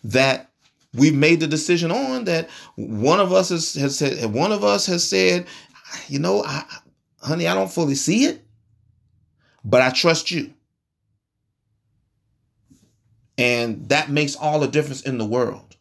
that 0.05 0.51
we've 0.95 1.15
made 1.15 1.41
the 1.41 1.47
decision 1.47 1.91
on 1.91 2.25
that 2.25 2.51
one 2.77 3.21
of 3.21 3.33
us 3.33 3.49
has, 3.49 3.75
has 3.75 3.99
said 3.99 4.33
one 4.33 4.53
of 4.53 4.65
us 4.65 4.87
has 4.87 5.07
said, 5.07 5.47
you 6.09 6.19
know, 6.19 6.45
I, 6.45 6.65
honey, 7.21 7.47
I 7.47 7.55
don't 7.55 7.71
fully 7.71 7.95
see 7.95 8.25
it, 8.25 8.43
but 9.65 9.83
I 9.83 9.91
trust 9.91 10.31
you. 10.31 10.53
And 13.39 13.89
that 13.89 14.11
makes 14.11 14.37
all 14.37 14.61
the 14.61 14.69
difference 14.69 15.03
in 15.03 15.19
the 15.19 15.25
world. 15.25 15.77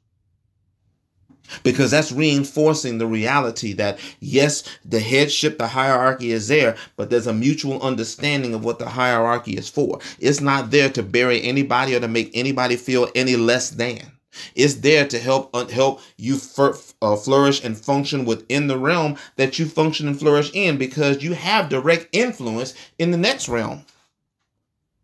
Because 1.63 1.91
that's 1.91 2.13
reinforcing 2.13 2.97
the 2.97 3.05
reality 3.05 3.73
that, 3.73 3.99
yes, 4.21 4.63
the 4.85 5.01
headship, 5.01 5.57
the 5.57 5.67
hierarchy 5.67 6.31
is 6.31 6.47
there, 6.47 6.77
but 6.95 7.09
there's 7.09 7.27
a 7.27 7.33
mutual 7.33 7.81
understanding 7.81 8.53
of 8.53 8.63
what 8.63 8.79
the 8.79 8.87
hierarchy 8.87 9.57
is 9.57 9.67
for. 9.67 9.99
It's 10.19 10.39
not 10.39 10.71
there 10.71 10.89
to 10.91 11.03
bury 11.03 11.43
anybody 11.43 11.93
or 11.93 11.99
to 11.99 12.07
make 12.07 12.31
anybody 12.33 12.77
feel 12.77 13.09
any 13.15 13.35
less 13.35 13.69
than. 13.69 14.13
It's 14.55 14.75
there 14.75 15.05
to 15.07 15.19
help 15.19 15.49
uh, 15.53 15.67
help 15.67 16.01
you 16.17 16.37
uh, 16.57 17.15
flourish 17.17 17.63
and 17.63 17.77
function 17.77 18.23
within 18.25 18.67
the 18.67 18.77
realm 18.77 19.17
that 19.35 19.59
you 19.59 19.65
function 19.65 20.07
and 20.07 20.17
flourish 20.17 20.51
in 20.53 20.77
because 20.77 21.21
you 21.21 21.33
have 21.33 21.69
direct 21.69 22.07
influence 22.13 22.73
in 22.97 23.11
the 23.11 23.17
next 23.17 23.49
realm 23.49 23.85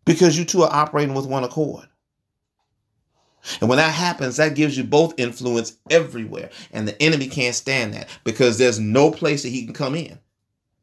because 0.06 0.38
you 0.38 0.44
two 0.46 0.62
are 0.62 0.72
operating 0.72 1.14
with 1.14 1.26
one 1.26 1.44
accord. 1.44 1.87
And 3.60 3.68
when 3.68 3.78
that 3.78 3.94
happens, 3.94 4.36
that 4.36 4.54
gives 4.54 4.76
you 4.76 4.84
both 4.84 5.18
influence 5.18 5.76
everywhere. 5.90 6.50
And 6.72 6.86
the 6.86 7.00
enemy 7.02 7.26
can't 7.28 7.54
stand 7.54 7.94
that 7.94 8.08
because 8.24 8.58
there's 8.58 8.78
no 8.78 9.10
place 9.10 9.42
that 9.42 9.50
he 9.50 9.64
can 9.64 9.74
come 9.74 9.94
in. 9.94 10.18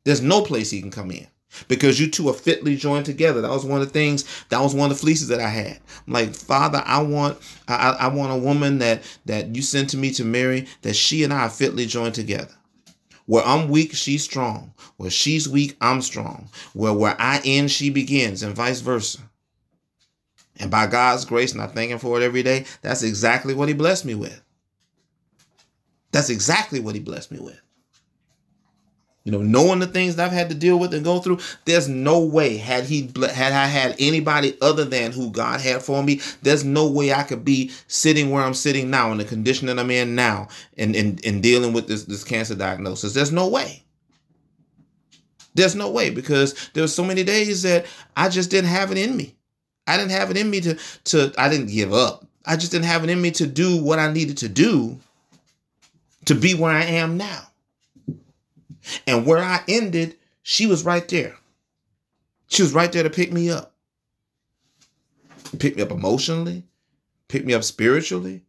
There's 0.03 0.21
no 0.21 0.41
place 0.41 0.71
he 0.71 0.81
can 0.81 0.91
come 0.91 1.11
in 1.11 1.27
because 1.67 1.99
you 1.99 2.09
two 2.09 2.29
are 2.29 2.33
fitly 2.33 2.75
joined 2.75 3.05
together. 3.05 3.41
That 3.41 3.49
was 3.49 3.65
one 3.65 3.81
of 3.81 3.87
the 3.87 3.93
things. 3.93 4.25
That 4.49 4.61
was 4.61 4.75
one 4.75 4.91
of 4.91 4.97
the 4.97 5.01
fleeces 5.01 5.27
that 5.29 5.39
I 5.39 5.49
had. 5.49 5.79
I'm 6.07 6.13
like, 6.13 6.35
Father, 6.35 6.81
I 6.85 7.01
want, 7.01 7.37
I, 7.67 7.95
I 7.99 8.07
want 8.07 8.33
a 8.33 8.37
woman 8.37 8.79
that 8.79 9.03
that 9.25 9.55
you 9.55 9.61
sent 9.61 9.89
to 9.91 9.97
me 9.97 10.11
to 10.11 10.23
marry. 10.25 10.67
That 10.81 10.95
she 10.95 11.23
and 11.23 11.33
I 11.33 11.41
are 11.41 11.49
fitly 11.49 11.85
joined 11.85 12.15
together. 12.15 12.53
Where 13.25 13.43
I'm 13.43 13.69
weak, 13.69 13.93
she's 13.93 14.23
strong. 14.23 14.73
Where 14.97 15.09
she's 15.09 15.49
weak, 15.49 15.75
I'm 15.81 16.01
strong. 16.01 16.49
Where 16.73 16.93
where 16.93 17.19
I 17.19 17.41
end, 17.43 17.71
she 17.71 17.89
begins, 17.89 18.43
and 18.43 18.55
vice 18.55 18.81
versa. 18.81 19.19
And 20.57 20.71
by 20.71 20.87
God's 20.87 21.25
grace, 21.25 21.51
and 21.51 21.61
I 21.61 21.67
thank 21.67 21.91
Him 21.91 21.99
for 21.99 22.19
it 22.19 22.23
every 22.23 22.43
day, 22.43 22.65
that's 22.81 23.03
exactly 23.03 23.53
what 23.53 23.67
He 23.67 23.73
blessed 23.73 24.05
me 24.05 24.15
with. 24.15 24.41
That's 26.11 26.29
exactly 26.29 26.79
what 26.79 26.95
He 26.95 27.01
blessed 27.01 27.31
me 27.31 27.39
with. 27.39 27.59
You 29.25 29.31
know, 29.31 29.41
knowing 29.41 29.79
the 29.79 29.87
things 29.87 30.15
that 30.15 30.27
I've 30.27 30.31
had 30.31 30.49
to 30.49 30.55
deal 30.55 30.77
with 30.77 30.93
and 30.93 31.03
go 31.03 31.19
through, 31.19 31.39
there's 31.65 31.89
no 31.89 32.19
way 32.19 32.57
had 32.57 32.83
he 32.83 33.09
had 33.33 33.53
I 33.53 33.65
had 33.65 33.95
anybody 33.97 34.55
other 34.61 34.85
than 34.85 35.11
who 35.11 35.31
God 35.31 35.61
had 35.61 35.81
for 35.81 36.03
me, 36.03 36.21
there's 36.43 36.63
no 36.63 36.85
way 36.85 37.11
I 37.11 37.23
could 37.23 37.43
be 37.43 37.71
sitting 37.87 38.29
where 38.29 38.43
I'm 38.43 38.53
sitting 38.53 38.91
now 38.91 39.11
in 39.11 39.17
the 39.17 39.25
condition 39.25 39.65
that 39.65 39.79
I'm 39.79 39.89
in 39.89 40.13
now 40.13 40.49
and 40.77 40.95
and, 40.95 41.25
and 41.25 41.41
dealing 41.41 41.73
with 41.73 41.87
this 41.87 42.03
this 42.03 42.23
cancer 42.23 42.53
diagnosis. 42.53 43.15
There's 43.15 43.31
no 43.31 43.47
way. 43.47 43.83
There's 45.55 45.73
no 45.73 45.89
way 45.89 46.11
because 46.11 46.69
there's 46.75 46.93
so 46.93 47.03
many 47.03 47.23
days 47.23 47.63
that 47.63 47.87
I 48.15 48.29
just 48.29 48.51
didn't 48.51 48.69
have 48.69 48.91
it 48.91 48.99
in 48.99 49.17
me. 49.17 49.35
I 49.87 49.97
didn't 49.97 50.11
have 50.11 50.31
it 50.31 50.37
in 50.37 50.49
me 50.49 50.61
to 50.61 50.77
to 51.05 51.33
I 51.37 51.49
didn't 51.49 51.67
give 51.67 51.93
up. 51.93 52.25
I 52.45 52.55
just 52.55 52.71
didn't 52.71 52.85
have 52.85 53.03
it 53.03 53.09
in 53.09 53.21
me 53.21 53.31
to 53.31 53.47
do 53.47 53.81
what 53.81 53.99
I 53.99 54.11
needed 54.11 54.37
to 54.37 54.49
do 54.49 54.99
to 56.25 56.35
be 56.35 56.53
where 56.53 56.71
I 56.71 56.83
am 56.83 57.17
now. 57.17 57.47
And 59.07 59.25
where 59.25 59.39
I 59.39 59.61
ended, 59.67 60.15
she 60.43 60.67
was 60.67 60.85
right 60.85 61.07
there. 61.07 61.35
She 62.47 62.61
was 62.61 62.73
right 62.73 62.91
there 62.91 63.03
to 63.03 63.09
pick 63.09 63.31
me 63.31 63.49
up. 63.49 63.73
Pick 65.57 65.75
me 65.75 65.83
up 65.83 65.91
emotionally, 65.91 66.63
pick 67.27 67.45
me 67.45 67.53
up 67.53 67.63
spiritually. 67.63 68.43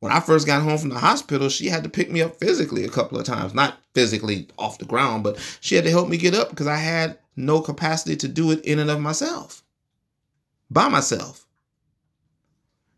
When 0.00 0.10
I 0.10 0.18
first 0.18 0.46
got 0.46 0.62
home 0.62 0.78
from 0.78 0.88
the 0.88 0.98
hospital, 0.98 1.48
she 1.48 1.68
had 1.68 1.84
to 1.84 1.88
pick 1.88 2.10
me 2.10 2.20
up 2.22 2.36
physically 2.36 2.84
a 2.84 2.88
couple 2.88 3.18
of 3.18 3.24
times. 3.24 3.54
Not 3.54 3.78
physically 3.94 4.48
off 4.58 4.78
the 4.78 4.84
ground, 4.84 5.22
but 5.22 5.38
she 5.60 5.76
had 5.76 5.84
to 5.84 5.90
help 5.90 6.08
me 6.08 6.16
get 6.16 6.34
up 6.34 6.50
because 6.50 6.66
I 6.66 6.76
had 6.76 7.18
no 7.36 7.60
capacity 7.60 8.16
to 8.16 8.28
do 8.28 8.50
it 8.50 8.64
in 8.64 8.80
and 8.80 8.90
of 8.90 9.00
myself 9.00 9.62
by 10.72 10.88
myself. 10.88 11.46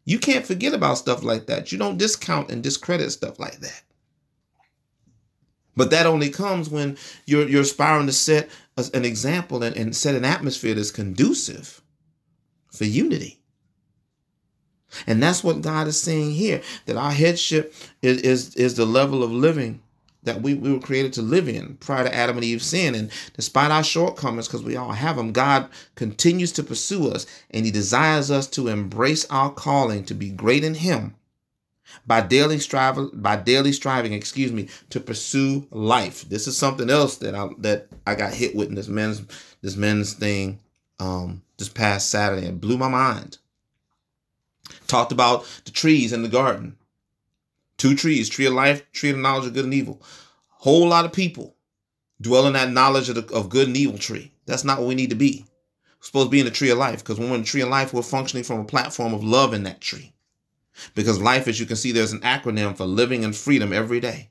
You 0.04 0.18
can't 0.18 0.46
forget 0.46 0.74
about 0.74 0.98
stuff 0.98 1.22
like 1.22 1.46
that. 1.46 1.72
You 1.72 1.78
don't 1.78 1.98
discount 1.98 2.50
and 2.50 2.62
discredit 2.62 3.10
stuff 3.10 3.38
like 3.38 3.58
that. 3.60 3.82
But 5.76 5.90
that 5.90 6.06
only 6.06 6.30
comes 6.30 6.68
when 6.68 6.96
you're 7.26 7.48
you're 7.48 7.62
aspiring 7.62 8.06
to 8.06 8.12
set 8.12 8.48
an 8.92 9.04
example 9.04 9.62
and, 9.62 9.76
and 9.76 9.96
set 9.96 10.14
an 10.14 10.24
atmosphere 10.24 10.74
that's 10.74 10.90
conducive 10.90 11.82
for 12.70 12.84
unity. 12.84 13.40
And 15.06 15.22
that's 15.22 15.42
what 15.42 15.62
God 15.62 15.88
is 15.88 16.00
saying 16.00 16.32
here 16.32 16.62
that 16.86 16.96
our 16.96 17.10
headship 17.10 17.74
is, 18.02 18.20
is, 18.22 18.54
is 18.54 18.74
the 18.76 18.84
level 18.84 19.24
of 19.24 19.32
living 19.32 19.82
that 20.24 20.42
we, 20.42 20.54
we 20.54 20.72
were 20.72 20.80
created 20.80 21.12
to 21.14 21.22
live 21.22 21.48
in 21.48 21.76
prior 21.76 22.04
to 22.04 22.14
Adam 22.14 22.36
and 22.36 22.44
Eve's 22.44 22.66
sin. 22.66 22.94
And 22.94 23.10
despite 23.34 23.70
our 23.70 23.84
shortcomings, 23.84 24.48
because 24.48 24.62
we 24.62 24.76
all 24.76 24.92
have 24.92 25.16
them, 25.16 25.32
God 25.32 25.68
continues 25.94 26.52
to 26.52 26.62
pursue 26.62 27.10
us 27.10 27.26
and 27.50 27.64
He 27.64 27.70
desires 27.70 28.30
us 28.30 28.46
to 28.48 28.68
embrace 28.68 29.26
our 29.30 29.50
calling 29.50 30.04
to 30.04 30.14
be 30.14 30.30
great 30.30 30.64
in 30.64 30.74
Him 30.74 31.14
by 32.06 32.20
daily 32.20 32.58
striving 32.58 33.10
by 33.12 33.36
daily 33.36 33.72
striving 33.72 34.12
excuse 34.12 34.52
me 34.52 34.68
to 34.90 35.00
pursue 35.00 35.66
life. 35.70 36.28
This 36.28 36.46
is 36.46 36.56
something 36.56 36.90
else 36.90 37.18
that 37.18 37.34
i 37.34 37.48
that 37.58 37.88
i 38.06 38.14
got 38.14 38.32
hit 38.32 38.54
with 38.54 38.68
in 38.68 38.74
this 38.74 38.88
men's 38.88 39.22
this 39.60 39.76
men's 39.76 40.14
thing 40.14 40.58
um 40.98 41.42
this 41.58 41.68
past 41.68 42.10
saturday. 42.10 42.46
It 42.46 42.60
blew 42.60 42.78
my 42.78 42.88
mind. 42.88 43.38
Talked 44.86 45.12
about 45.12 45.46
the 45.64 45.70
trees 45.70 46.12
in 46.12 46.22
the 46.22 46.28
garden 46.28 46.76
Two 47.76 47.94
trees, 47.94 48.28
tree 48.28 48.46
of 48.46 48.54
life, 48.54 48.90
tree 48.92 49.10
of 49.10 49.18
knowledge 49.18 49.46
of 49.46 49.54
good 49.54 49.64
and 49.64 49.74
evil. 49.74 50.00
Whole 50.48 50.88
lot 50.88 51.04
of 51.04 51.12
people 51.12 51.56
dwell 52.20 52.46
in 52.46 52.52
that 52.54 52.70
knowledge 52.70 53.08
of, 53.08 53.16
the, 53.16 53.34
of 53.34 53.48
good 53.48 53.68
and 53.68 53.76
evil 53.76 53.98
tree. 53.98 54.32
That's 54.46 54.64
not 54.64 54.78
what 54.78 54.88
we 54.88 54.94
need 54.94 55.10
to 55.10 55.16
be. 55.16 55.44
We're 55.98 56.06
supposed 56.06 56.26
to 56.26 56.30
be 56.30 56.40
in 56.40 56.46
the 56.46 56.50
tree 56.50 56.70
of 56.70 56.78
life 56.78 56.98
because 56.98 57.18
when 57.18 57.28
we're 57.28 57.36
in 57.36 57.42
the 57.42 57.46
tree 57.46 57.62
of 57.62 57.68
life, 57.68 57.92
we're 57.92 58.02
functioning 58.02 58.44
from 58.44 58.60
a 58.60 58.64
platform 58.64 59.14
of 59.14 59.24
love 59.24 59.54
in 59.54 59.62
that 59.64 59.80
tree. 59.80 60.12
Because 60.94 61.20
life, 61.20 61.48
as 61.48 61.60
you 61.60 61.66
can 61.66 61.76
see, 61.76 61.92
there's 61.92 62.12
an 62.12 62.20
acronym 62.20 62.76
for 62.76 62.84
living 62.84 63.22
in 63.22 63.32
freedom 63.32 63.72
every 63.72 64.00
day. 64.00 64.30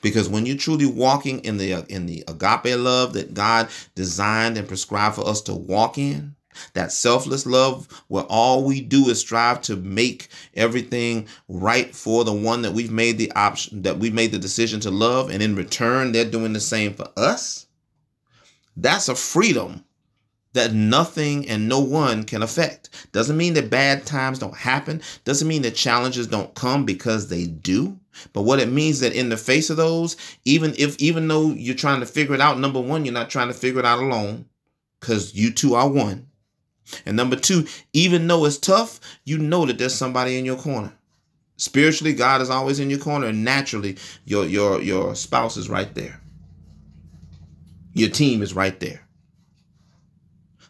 Because 0.00 0.28
when 0.28 0.46
you're 0.46 0.56
truly 0.56 0.86
walking 0.86 1.40
in 1.40 1.58
the 1.58 1.84
in 1.88 2.06
the 2.06 2.24
agape 2.28 2.78
love 2.78 3.12
that 3.12 3.34
God 3.34 3.68
designed 3.94 4.56
and 4.56 4.66
prescribed 4.66 5.16
for 5.16 5.26
us 5.26 5.40
to 5.42 5.54
walk 5.54 5.98
in, 5.98 6.35
that 6.74 6.92
selfless 6.92 7.46
love 7.46 7.88
where 8.08 8.24
all 8.24 8.64
we 8.64 8.80
do 8.80 9.08
is 9.08 9.20
strive 9.20 9.60
to 9.62 9.76
make 9.76 10.28
everything 10.54 11.26
right 11.48 11.94
for 11.94 12.24
the 12.24 12.32
one 12.32 12.62
that 12.62 12.72
we've 12.72 12.92
made 12.92 13.18
the 13.18 13.32
option 13.32 13.82
that 13.82 13.98
we've 13.98 14.14
made 14.14 14.32
the 14.32 14.38
decision 14.38 14.80
to 14.80 14.90
love 14.90 15.30
and 15.30 15.42
in 15.42 15.54
return 15.54 16.12
they're 16.12 16.24
doing 16.24 16.52
the 16.52 16.60
same 16.60 16.94
for 16.94 17.08
us. 17.16 17.66
That's 18.76 19.08
a 19.08 19.14
freedom 19.14 19.84
that 20.56 20.72
nothing 20.72 21.48
and 21.48 21.68
no 21.68 21.80
one 21.80 22.24
can 22.24 22.42
affect. 22.42 22.88
Doesn't 23.12 23.36
mean 23.36 23.54
that 23.54 23.70
bad 23.70 24.06
times 24.06 24.38
don't 24.38 24.56
happen. 24.56 25.02
Doesn't 25.24 25.46
mean 25.46 25.62
that 25.62 25.74
challenges 25.74 26.26
don't 26.26 26.54
come 26.54 26.84
because 26.84 27.28
they 27.28 27.44
do. 27.46 27.98
But 28.32 28.42
what 28.42 28.60
it 28.60 28.70
means 28.72 29.00
that 29.00 29.12
in 29.12 29.28
the 29.28 29.36
face 29.36 29.70
of 29.70 29.76
those, 29.76 30.16
even 30.44 30.74
if 30.78 30.96
even 30.98 31.28
though 31.28 31.50
you're 31.50 31.74
trying 31.74 32.00
to 32.00 32.06
figure 32.06 32.34
it 32.34 32.40
out, 32.40 32.58
number 32.58 32.80
one, 32.80 33.04
you're 33.04 33.14
not 33.14 33.30
trying 33.30 33.48
to 33.48 33.54
figure 33.54 33.80
it 33.80 33.86
out 33.86 33.98
alone, 33.98 34.46
because 34.98 35.34
you 35.34 35.52
two 35.52 35.74
are 35.74 35.88
one. 35.88 36.26
And 37.04 37.16
number 37.16 37.36
two, 37.36 37.66
even 37.92 38.26
though 38.26 38.44
it's 38.44 38.58
tough, 38.58 39.00
you 39.24 39.38
know 39.38 39.66
that 39.66 39.78
there's 39.78 39.94
somebody 39.94 40.38
in 40.38 40.44
your 40.44 40.56
corner. 40.56 40.92
Spiritually, 41.56 42.12
God 42.12 42.42
is 42.42 42.50
always 42.50 42.78
in 42.78 42.90
your 42.90 42.98
corner, 42.98 43.26
and 43.26 43.44
naturally, 43.44 43.96
your 44.24 44.44
your 44.44 44.80
your 44.82 45.14
spouse 45.14 45.56
is 45.56 45.70
right 45.70 45.92
there. 45.94 46.20
Your 47.94 48.10
team 48.10 48.42
is 48.42 48.54
right 48.54 48.78
there. 48.78 49.06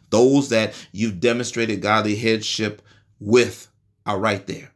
Those 0.09 0.49
that 0.49 0.73
you've 0.93 1.19
demonstrated 1.19 1.81
godly 1.81 2.15
headship 2.15 2.81
with 3.19 3.69
are 4.05 4.17
right 4.17 4.47
there 4.47 4.71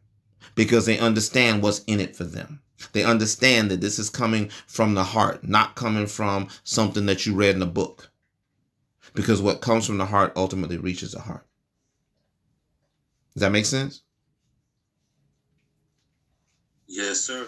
because 0.55 0.85
they 0.85 0.99
understand 0.99 1.63
what's 1.63 1.79
in 1.85 2.01
it 2.01 2.15
for 2.15 2.25
them. 2.25 2.61
They 2.91 3.03
understand 3.03 3.71
that 3.71 3.79
this 3.79 3.97
is 3.99 4.09
coming 4.09 4.49
from 4.67 4.95
the 4.95 5.03
heart, 5.03 5.47
not 5.47 5.75
coming 5.75 6.07
from 6.07 6.49
something 6.63 7.05
that 7.05 7.25
you 7.25 7.33
read 7.33 7.55
in 7.55 7.61
a 7.61 7.67
book. 7.67 8.10
Because 9.13 9.41
what 9.41 9.61
comes 9.61 9.85
from 9.85 9.97
the 9.97 10.05
heart 10.05 10.33
ultimately 10.35 10.77
reaches 10.77 11.11
the 11.11 11.19
heart. 11.19 11.45
Does 13.33 13.41
that 13.41 13.51
make 13.51 13.65
sense? 13.65 14.01
Yes, 16.87 17.21
sir. 17.21 17.47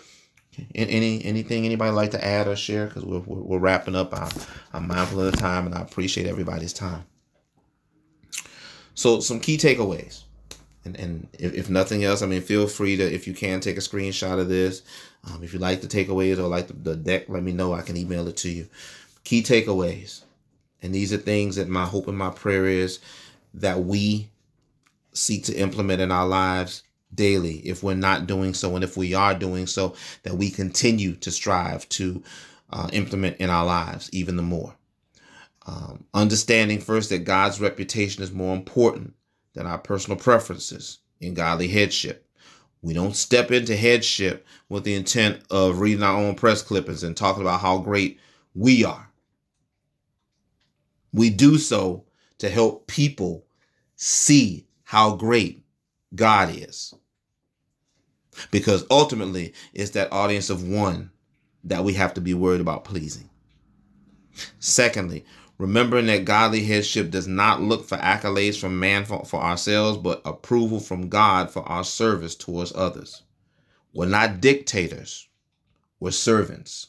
Any 0.75 1.23
anything 1.25 1.65
anybody 1.65 1.91
like 1.91 2.11
to 2.11 2.23
add 2.23 2.47
or 2.47 2.55
share? 2.55 2.87
Because 2.87 3.03
we're, 3.03 3.19
we're, 3.19 3.41
we're 3.41 3.59
wrapping 3.59 3.95
up. 3.95 4.13
I'm, 4.13 4.31
I'm 4.71 4.87
mindful 4.87 5.21
of 5.21 5.31
the 5.31 5.37
time, 5.37 5.65
and 5.65 5.75
I 5.75 5.81
appreciate 5.81 6.27
everybody's 6.27 6.73
time. 6.73 7.05
So 8.93 9.19
some 9.19 9.39
key 9.39 9.57
takeaways. 9.57 10.23
And, 10.85 10.99
and 10.99 11.27
if, 11.39 11.53
if 11.53 11.69
nothing 11.69 12.03
else, 12.03 12.21
I 12.21 12.25
mean, 12.25 12.41
feel 12.41 12.67
free 12.67 12.97
to, 12.97 13.03
if 13.03 13.25
you 13.25 13.33
can, 13.33 13.61
take 13.61 13.77
a 13.77 13.81
screenshot 13.81 14.39
of 14.39 14.49
this. 14.49 14.83
Um, 15.23 15.43
if 15.43 15.53
you 15.53 15.59
like 15.59 15.81
the 15.81 15.87
takeaways 15.87 16.37
or 16.37 16.43
like 16.43 16.67
the, 16.67 16.73
the 16.73 16.95
deck, 16.95 17.29
let 17.29 17.41
me 17.41 17.53
know. 17.53 17.73
I 17.73 17.81
can 17.81 17.97
email 17.97 18.27
it 18.27 18.37
to 18.37 18.49
you. 18.49 18.67
Key 19.23 19.41
takeaways. 19.41 20.23
And 20.83 20.93
these 20.93 21.11
are 21.13 21.17
things 21.17 21.55
that 21.55 21.67
my 21.67 21.85
hope 21.85 22.07
and 22.07 22.17
my 22.17 22.29
prayer 22.29 22.67
is 22.67 22.99
that 23.55 23.83
we 23.83 24.29
seek 25.13 25.45
to 25.45 25.55
implement 25.55 26.01
in 26.01 26.11
our 26.11 26.27
lives 26.27 26.83
daily 27.15 27.57
if 27.59 27.83
we're 27.83 27.95
not 27.95 28.27
doing 28.27 28.53
so 28.53 28.75
and 28.75 28.83
if 28.83 28.97
we 28.97 29.13
are 29.13 29.33
doing 29.33 29.67
so 29.67 29.95
that 30.23 30.35
we 30.35 30.49
continue 30.49 31.15
to 31.15 31.31
strive 31.31 31.87
to 31.89 32.21
uh, 32.71 32.89
implement 32.91 33.37
in 33.37 33.49
our 33.49 33.65
lives 33.65 34.09
even 34.11 34.35
the 34.35 34.43
more 34.43 34.75
um, 35.65 36.03
understanding 36.13 36.79
first 36.79 37.09
that 37.09 37.19
God's 37.19 37.61
reputation 37.61 38.23
is 38.23 38.31
more 38.31 38.55
important 38.55 39.13
than 39.53 39.65
our 39.65 39.77
personal 39.77 40.17
preferences 40.17 40.99
in 41.21 41.33
godly 41.33 41.67
headship. 41.67 42.27
We 42.81 42.93
don't 42.93 43.15
step 43.15 43.51
into 43.51 43.75
headship 43.75 44.45
with 44.67 44.83
the 44.83 44.95
intent 44.95 45.41
of 45.49 45.79
reading 45.79 46.03
our 46.03 46.17
own 46.17 46.35
press 46.35 46.61
clippings 46.61 47.03
and 47.03 47.15
talking 47.15 47.41
about 47.41 47.61
how 47.61 47.77
great 47.77 48.19
we 48.53 48.83
are. 48.83 49.09
We 51.13 51.29
do 51.29 51.57
so 51.57 52.05
to 52.39 52.49
help 52.49 52.87
people 52.87 53.45
see 53.95 54.67
how 54.83 55.15
great 55.15 55.63
God 56.15 56.53
is. 56.53 56.93
Because 58.51 58.85
ultimately, 58.89 59.53
it's 59.73 59.91
that 59.91 60.11
audience 60.11 60.49
of 60.49 60.67
one 60.67 61.11
that 61.63 61.83
we 61.83 61.93
have 61.93 62.13
to 62.15 62.21
be 62.21 62.33
worried 62.33 62.61
about 62.61 62.83
pleasing. 62.83 63.29
Secondly, 64.59 65.23
remembering 65.57 66.07
that 66.07 66.25
godly 66.25 66.63
headship 66.63 67.11
does 67.11 67.27
not 67.27 67.61
look 67.61 67.85
for 67.85 67.97
accolades 67.97 68.59
from 68.59 68.79
man 68.79 69.05
for, 69.05 69.23
for 69.23 69.39
ourselves, 69.41 69.97
but 69.97 70.21
approval 70.25 70.79
from 70.79 71.09
God 71.09 71.51
for 71.51 71.63
our 71.63 71.83
service 71.83 72.35
towards 72.35 72.73
others. 72.75 73.23
We're 73.93 74.07
not 74.07 74.41
dictators, 74.41 75.27
we're 75.99 76.11
servants. 76.11 76.87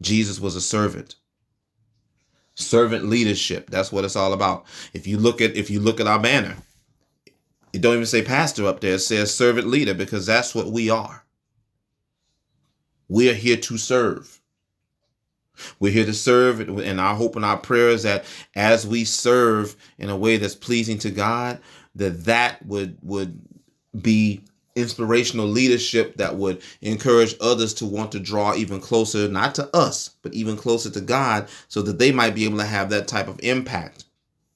Jesus 0.00 0.40
was 0.40 0.56
a 0.56 0.60
servant. 0.60 1.16
Servant 2.54 3.06
leadership, 3.06 3.70
that's 3.70 3.90
what 3.90 4.04
it's 4.04 4.16
all 4.16 4.32
about. 4.32 4.66
If 4.92 5.06
you 5.06 5.18
look 5.18 5.40
at 5.40 5.56
if 5.56 5.70
you 5.70 5.80
look 5.80 6.00
at 6.00 6.06
our 6.06 6.20
banner, 6.20 6.56
it 7.72 7.80
don't 7.80 7.94
even 7.94 8.06
say 8.06 8.22
pastor 8.22 8.66
up 8.66 8.80
there, 8.80 8.94
it 8.94 9.00
says 9.00 9.34
servant 9.34 9.68
leader 9.68 9.94
because 9.94 10.26
that's 10.26 10.54
what 10.54 10.70
we 10.70 10.90
are. 10.90 11.24
We 13.08 13.30
are 13.30 13.34
here 13.34 13.56
to 13.56 13.78
serve. 13.78 14.40
We're 15.78 15.92
here 15.92 16.06
to 16.06 16.14
serve, 16.14 16.60
and 16.60 17.00
our 17.00 17.14
hope 17.14 17.36
and 17.36 17.44
our 17.44 17.58
prayer 17.58 17.90
is 17.90 18.02
that 18.04 18.24
as 18.54 18.86
we 18.86 19.04
serve 19.04 19.76
in 19.98 20.10
a 20.10 20.16
way 20.16 20.36
that's 20.36 20.54
pleasing 20.54 20.98
to 21.00 21.10
God, 21.10 21.60
that 21.94 22.24
that 22.24 22.64
would 22.66 22.98
would 23.02 23.40
be 24.00 24.42
inspirational 24.74 25.46
leadership 25.46 26.16
that 26.16 26.36
would 26.36 26.62
encourage 26.80 27.34
others 27.40 27.74
to 27.74 27.86
want 27.86 28.12
to 28.12 28.20
draw 28.20 28.54
even 28.54 28.80
closer, 28.80 29.28
not 29.28 29.54
to 29.56 29.74
us, 29.76 30.10
but 30.22 30.34
even 30.34 30.56
closer 30.56 30.90
to 30.90 31.00
God, 31.00 31.48
so 31.68 31.82
that 31.82 31.98
they 31.98 32.12
might 32.12 32.34
be 32.34 32.44
able 32.44 32.58
to 32.58 32.64
have 32.64 32.90
that 32.90 33.08
type 33.08 33.28
of 33.28 33.40
impact 33.42 34.04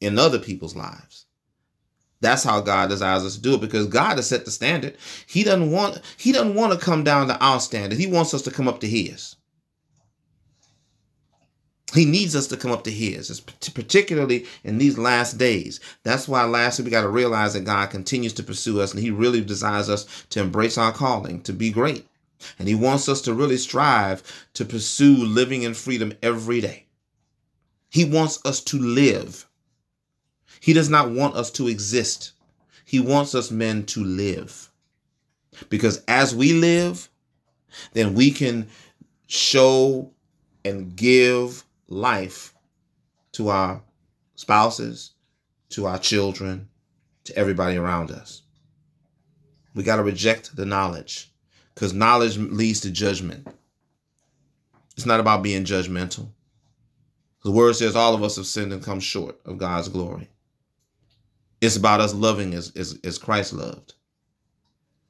in 0.00 0.18
other 0.18 0.38
people's 0.38 0.76
lives. 0.76 1.26
That's 2.20 2.44
how 2.44 2.60
God 2.60 2.88
desires 2.88 3.24
us 3.24 3.36
to 3.36 3.42
do 3.42 3.54
it 3.54 3.60
because 3.60 3.86
God 3.86 4.16
has 4.16 4.28
set 4.28 4.44
the 4.44 4.50
standard. 4.50 4.96
He 5.26 5.44
doesn't 5.44 5.70
want 5.70 6.00
He 6.16 6.32
doesn't 6.32 6.54
want 6.54 6.72
to 6.72 6.84
come 6.84 7.04
down 7.04 7.28
to 7.28 7.38
our 7.38 7.60
standard. 7.60 7.98
He 7.98 8.06
wants 8.06 8.32
us 8.32 8.42
to 8.42 8.50
come 8.50 8.68
up 8.68 8.80
to 8.80 8.88
His. 8.88 9.36
He 11.94 12.04
needs 12.04 12.34
us 12.34 12.48
to 12.48 12.56
come 12.56 12.72
up 12.72 12.84
to 12.84 12.90
His, 12.90 13.40
particularly 13.40 14.46
in 14.64 14.78
these 14.78 14.98
last 14.98 15.38
days. 15.38 15.78
That's 16.02 16.26
why 16.26 16.44
lastly 16.44 16.84
we 16.84 16.90
got 16.90 17.02
to 17.02 17.08
realize 17.08 17.54
that 17.54 17.60
God 17.64 17.90
continues 17.90 18.32
to 18.34 18.42
pursue 18.42 18.80
us 18.80 18.92
and 18.92 19.02
He 19.02 19.10
really 19.10 19.40
desires 19.40 19.88
us 19.88 20.24
to 20.30 20.40
embrace 20.40 20.76
our 20.76 20.92
calling, 20.92 21.42
to 21.42 21.52
be 21.52 21.70
great. 21.70 22.06
And 22.58 22.66
He 22.66 22.74
wants 22.74 23.08
us 23.08 23.20
to 23.22 23.34
really 23.34 23.56
strive 23.56 24.22
to 24.54 24.64
pursue 24.64 25.16
living 25.16 25.62
in 25.62 25.74
freedom 25.74 26.12
every 26.22 26.60
day. 26.60 26.86
He 27.88 28.04
wants 28.04 28.40
us 28.44 28.60
to 28.64 28.78
live. 28.78 29.46
He 30.60 30.72
does 30.72 30.90
not 30.90 31.10
want 31.10 31.36
us 31.36 31.50
to 31.52 31.68
exist. 31.68 32.32
He 32.84 32.98
wants 32.98 33.34
us 33.34 33.50
men 33.50 33.86
to 33.86 34.02
live. 34.02 34.70
Because 35.68 36.02
as 36.08 36.34
we 36.34 36.52
live, 36.52 37.08
then 37.92 38.14
we 38.14 38.30
can 38.32 38.68
show 39.28 40.10
and 40.64 40.94
give 40.96 41.64
life 41.88 42.54
to 43.32 43.48
our 43.48 43.82
spouses, 44.34 45.12
to 45.70 45.86
our 45.86 45.98
children, 45.98 46.68
to 47.24 47.36
everybody 47.36 47.76
around 47.76 48.10
us. 48.10 48.42
We 49.74 49.82
got 49.82 49.96
to 49.96 50.02
reject 50.02 50.56
the 50.56 50.64
knowledge 50.64 51.30
because 51.74 51.92
knowledge 51.92 52.38
leads 52.38 52.80
to 52.80 52.90
judgment. 52.90 53.46
It's 54.96 55.06
not 55.06 55.20
about 55.20 55.42
being 55.42 55.64
judgmental. 55.64 56.28
The 57.44 57.50
word 57.50 57.76
says 57.76 57.94
all 57.94 58.14
of 58.14 58.22
us 58.22 58.36
have 58.36 58.46
sinned 58.46 58.72
and 58.72 58.82
come 58.82 59.00
short 59.00 59.38
of 59.44 59.58
God's 59.58 59.88
glory. 59.88 60.28
It's 61.60 61.76
about 61.76 62.00
us 62.00 62.14
loving 62.14 62.54
as, 62.54 62.72
as, 62.74 62.98
as 63.04 63.18
Christ 63.18 63.52
loved. 63.52 63.94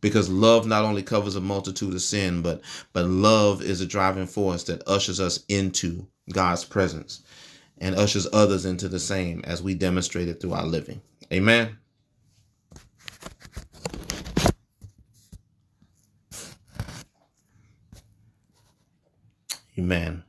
Because 0.00 0.28
love 0.28 0.66
not 0.66 0.84
only 0.84 1.02
covers 1.02 1.36
a 1.36 1.40
multitude 1.40 1.94
of 1.94 2.02
sin, 2.02 2.42
but 2.42 2.60
but 2.92 3.06
love 3.06 3.62
is 3.62 3.80
a 3.80 3.86
driving 3.86 4.26
force 4.26 4.64
that 4.64 4.86
ushers 4.86 5.18
us 5.18 5.44
into 5.48 6.06
God's 6.32 6.64
presence 6.64 7.22
and 7.78 7.94
ushers 7.94 8.26
others 8.32 8.64
into 8.64 8.88
the 8.88 8.98
same 8.98 9.42
as 9.44 9.62
we 9.62 9.74
demonstrate 9.74 10.28
it 10.28 10.40
through 10.40 10.54
our 10.54 10.66
living. 10.66 11.00
Amen. 11.32 11.78
Amen. 19.78 20.22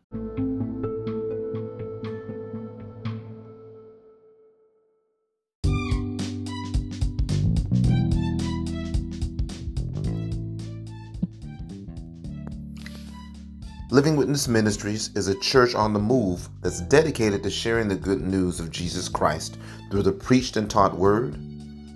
Living 13.97 14.15
Witness 14.15 14.47
Ministries 14.47 15.09
is 15.15 15.27
a 15.27 15.39
church 15.39 15.73
on 15.73 15.91
the 15.91 15.99
move 15.99 16.49
that's 16.61 16.81
dedicated 16.81 17.41
to 17.41 17.49
sharing 17.49 17.87
the 17.87 17.95
good 17.95 18.21
news 18.21 18.59
of 18.59 18.69
Jesus 18.69 19.09
Christ 19.09 19.57
through 19.89 20.03
the 20.03 20.11
preached 20.11 20.55
and 20.55 20.69
taught 20.69 20.95
word, 20.95 21.33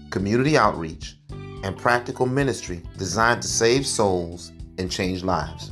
community 0.10 0.58
outreach, 0.58 1.16
and 1.64 1.78
practical 1.78 2.26
ministry 2.26 2.82
designed 2.98 3.44
to 3.44 3.48
save 3.48 3.86
souls 3.86 4.52
and 4.80 4.90
change 4.90 5.24
lives. 5.24 5.70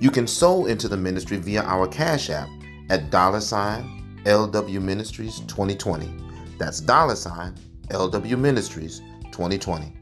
You 0.00 0.10
can 0.10 0.26
sow 0.26 0.66
into 0.66 0.88
the 0.88 0.96
ministry 0.96 1.36
via 1.36 1.62
our 1.62 1.86
Cash 1.86 2.28
App 2.28 2.48
at 2.90 3.10
dollar 3.10 3.40
sign 3.40 4.20
LW 4.24 4.82
Ministries 4.82 5.38
2020. 5.46 6.12
That's 6.58 6.80
dollar 6.80 7.14
sign 7.14 7.54
LW 7.90 8.36
Ministries 8.36 9.00
2020. 9.30 9.92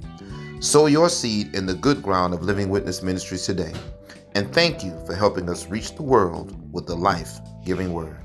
Sow 0.61 0.87
your 0.87 1.11
seed 1.11 1.55
in 1.55 1.67
the 1.67 1.75
good 1.75 2.03
ground 2.03 2.33
of 2.33 2.45
Living 2.45 2.71
Witness 2.71 3.03
Ministries 3.03 3.45
today. 3.45 3.75
And 4.35 4.53
thank 4.55 4.85
you 4.85 4.97
for 5.07 5.15
helping 5.15 5.49
us 5.49 5.67
reach 5.67 5.97
the 5.97 6.03
world 6.03 6.73
with 6.73 6.87
the 6.87 6.95
life 6.95 7.41
giving 7.65 7.93
word. 7.93 8.17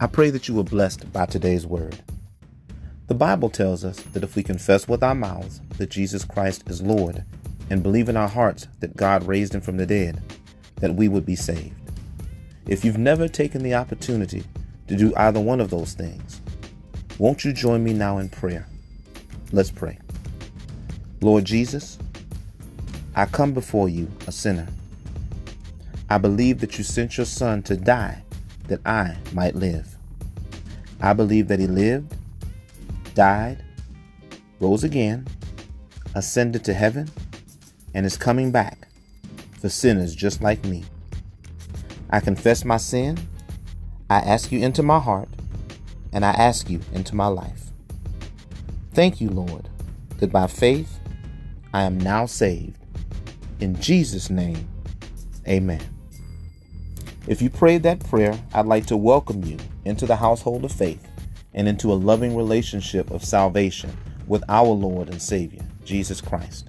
I 0.00 0.08
pray 0.08 0.30
that 0.30 0.48
you 0.48 0.54
were 0.54 0.64
blessed 0.64 1.12
by 1.12 1.26
today's 1.26 1.64
word. 1.64 1.96
The 3.06 3.14
Bible 3.14 3.50
tells 3.50 3.84
us 3.84 4.00
that 4.00 4.24
if 4.24 4.34
we 4.34 4.42
confess 4.42 4.88
with 4.88 5.04
our 5.04 5.14
mouths 5.14 5.60
that 5.78 5.90
Jesus 5.90 6.24
Christ 6.24 6.68
is 6.68 6.82
Lord 6.82 7.24
and 7.72 7.82
believe 7.82 8.10
in 8.10 8.18
our 8.18 8.28
hearts 8.28 8.68
that 8.80 8.94
God 8.98 9.26
raised 9.26 9.54
him 9.54 9.62
from 9.62 9.78
the 9.78 9.86
dead, 9.86 10.20
that 10.76 10.94
we 10.94 11.08
would 11.08 11.24
be 11.24 11.34
saved. 11.34 11.72
If 12.66 12.84
you've 12.84 12.98
never 12.98 13.28
taken 13.28 13.62
the 13.62 13.72
opportunity 13.72 14.44
to 14.88 14.94
do 14.94 15.14
either 15.16 15.40
one 15.40 15.58
of 15.58 15.70
those 15.70 15.94
things, 15.94 16.42
won't 17.16 17.46
you 17.46 17.52
join 17.54 17.82
me 17.82 17.94
now 17.94 18.18
in 18.18 18.28
prayer? 18.28 18.68
Let's 19.52 19.70
pray. 19.70 19.98
Lord 21.22 21.46
Jesus, 21.46 21.96
I 23.16 23.24
come 23.24 23.54
before 23.54 23.88
you, 23.88 24.06
a 24.26 24.32
sinner. 24.32 24.68
I 26.10 26.18
believe 26.18 26.60
that 26.60 26.76
you 26.76 26.84
sent 26.84 27.16
your 27.16 27.24
Son 27.24 27.62
to 27.62 27.74
die 27.74 28.22
that 28.68 28.86
I 28.86 29.16
might 29.32 29.54
live. 29.54 29.96
I 31.00 31.14
believe 31.14 31.48
that 31.48 31.58
he 31.58 31.66
lived, 31.66 32.14
died, 33.14 33.64
rose 34.60 34.84
again, 34.84 35.26
ascended 36.14 36.64
to 36.64 36.74
heaven, 36.74 37.10
and 37.94 38.06
is 38.06 38.16
coming 38.16 38.50
back 38.50 38.88
for 39.60 39.68
sinners 39.68 40.14
just 40.14 40.42
like 40.42 40.64
me. 40.64 40.84
I 42.10 42.20
confess 42.20 42.64
my 42.64 42.76
sin, 42.76 43.18
I 44.10 44.18
ask 44.18 44.52
you 44.52 44.60
into 44.60 44.82
my 44.82 44.98
heart, 44.98 45.28
and 46.12 46.24
I 46.24 46.30
ask 46.32 46.68
you 46.68 46.80
into 46.92 47.14
my 47.14 47.28
life. 47.28 47.70
Thank 48.92 49.20
you, 49.20 49.30
Lord, 49.30 49.68
that 50.18 50.30
by 50.30 50.46
faith 50.46 50.98
I 51.72 51.82
am 51.84 51.98
now 51.98 52.26
saved. 52.26 52.76
In 53.60 53.80
Jesus' 53.80 54.28
name, 54.28 54.68
amen. 55.48 55.80
If 57.26 57.40
you 57.40 57.48
prayed 57.48 57.84
that 57.84 58.00
prayer, 58.00 58.38
I'd 58.52 58.66
like 58.66 58.86
to 58.86 58.96
welcome 58.96 59.44
you 59.44 59.56
into 59.84 60.06
the 60.06 60.16
household 60.16 60.64
of 60.64 60.72
faith 60.72 61.06
and 61.54 61.68
into 61.68 61.92
a 61.92 61.94
loving 61.94 62.36
relationship 62.36 63.10
of 63.10 63.24
salvation 63.24 63.96
with 64.26 64.42
our 64.48 64.68
Lord 64.68 65.08
and 65.08 65.22
Savior, 65.22 65.62
Jesus 65.84 66.20
Christ. 66.20 66.68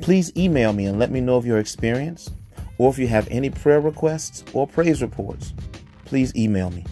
Please 0.00 0.32
email 0.36 0.72
me 0.72 0.86
and 0.86 0.98
let 0.98 1.10
me 1.10 1.20
know 1.20 1.36
of 1.36 1.46
your 1.46 1.58
experience, 1.58 2.30
or 2.78 2.90
if 2.90 2.98
you 2.98 3.08
have 3.08 3.28
any 3.30 3.50
prayer 3.50 3.80
requests 3.80 4.44
or 4.52 4.66
praise 4.66 5.02
reports, 5.02 5.54
please 6.04 6.34
email 6.36 6.70
me. 6.70 6.84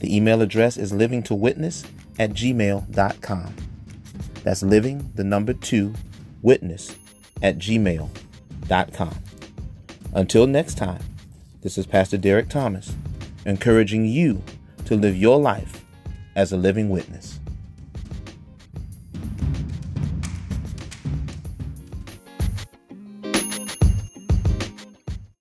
The 0.00 0.14
email 0.14 0.42
address 0.42 0.76
is 0.76 0.92
livingtowitness 0.92 1.86
at 2.18 2.30
gmail.com. 2.30 3.54
That's 4.42 4.62
living, 4.62 5.10
the 5.14 5.24
number 5.24 5.52
two, 5.52 5.94
witness 6.42 6.94
at 7.42 7.58
gmail.com. 7.58 9.14
Until 10.12 10.46
next 10.46 10.78
time, 10.78 11.02
this 11.62 11.78
is 11.78 11.86
Pastor 11.86 12.16
Derrick 12.16 12.48
Thomas, 12.48 12.94
encouraging 13.44 14.06
you 14.06 14.42
to 14.84 14.96
live 14.96 15.16
your 15.16 15.38
life 15.38 15.84
as 16.36 16.52
a 16.52 16.56
living 16.56 16.90
witness. 16.90 17.35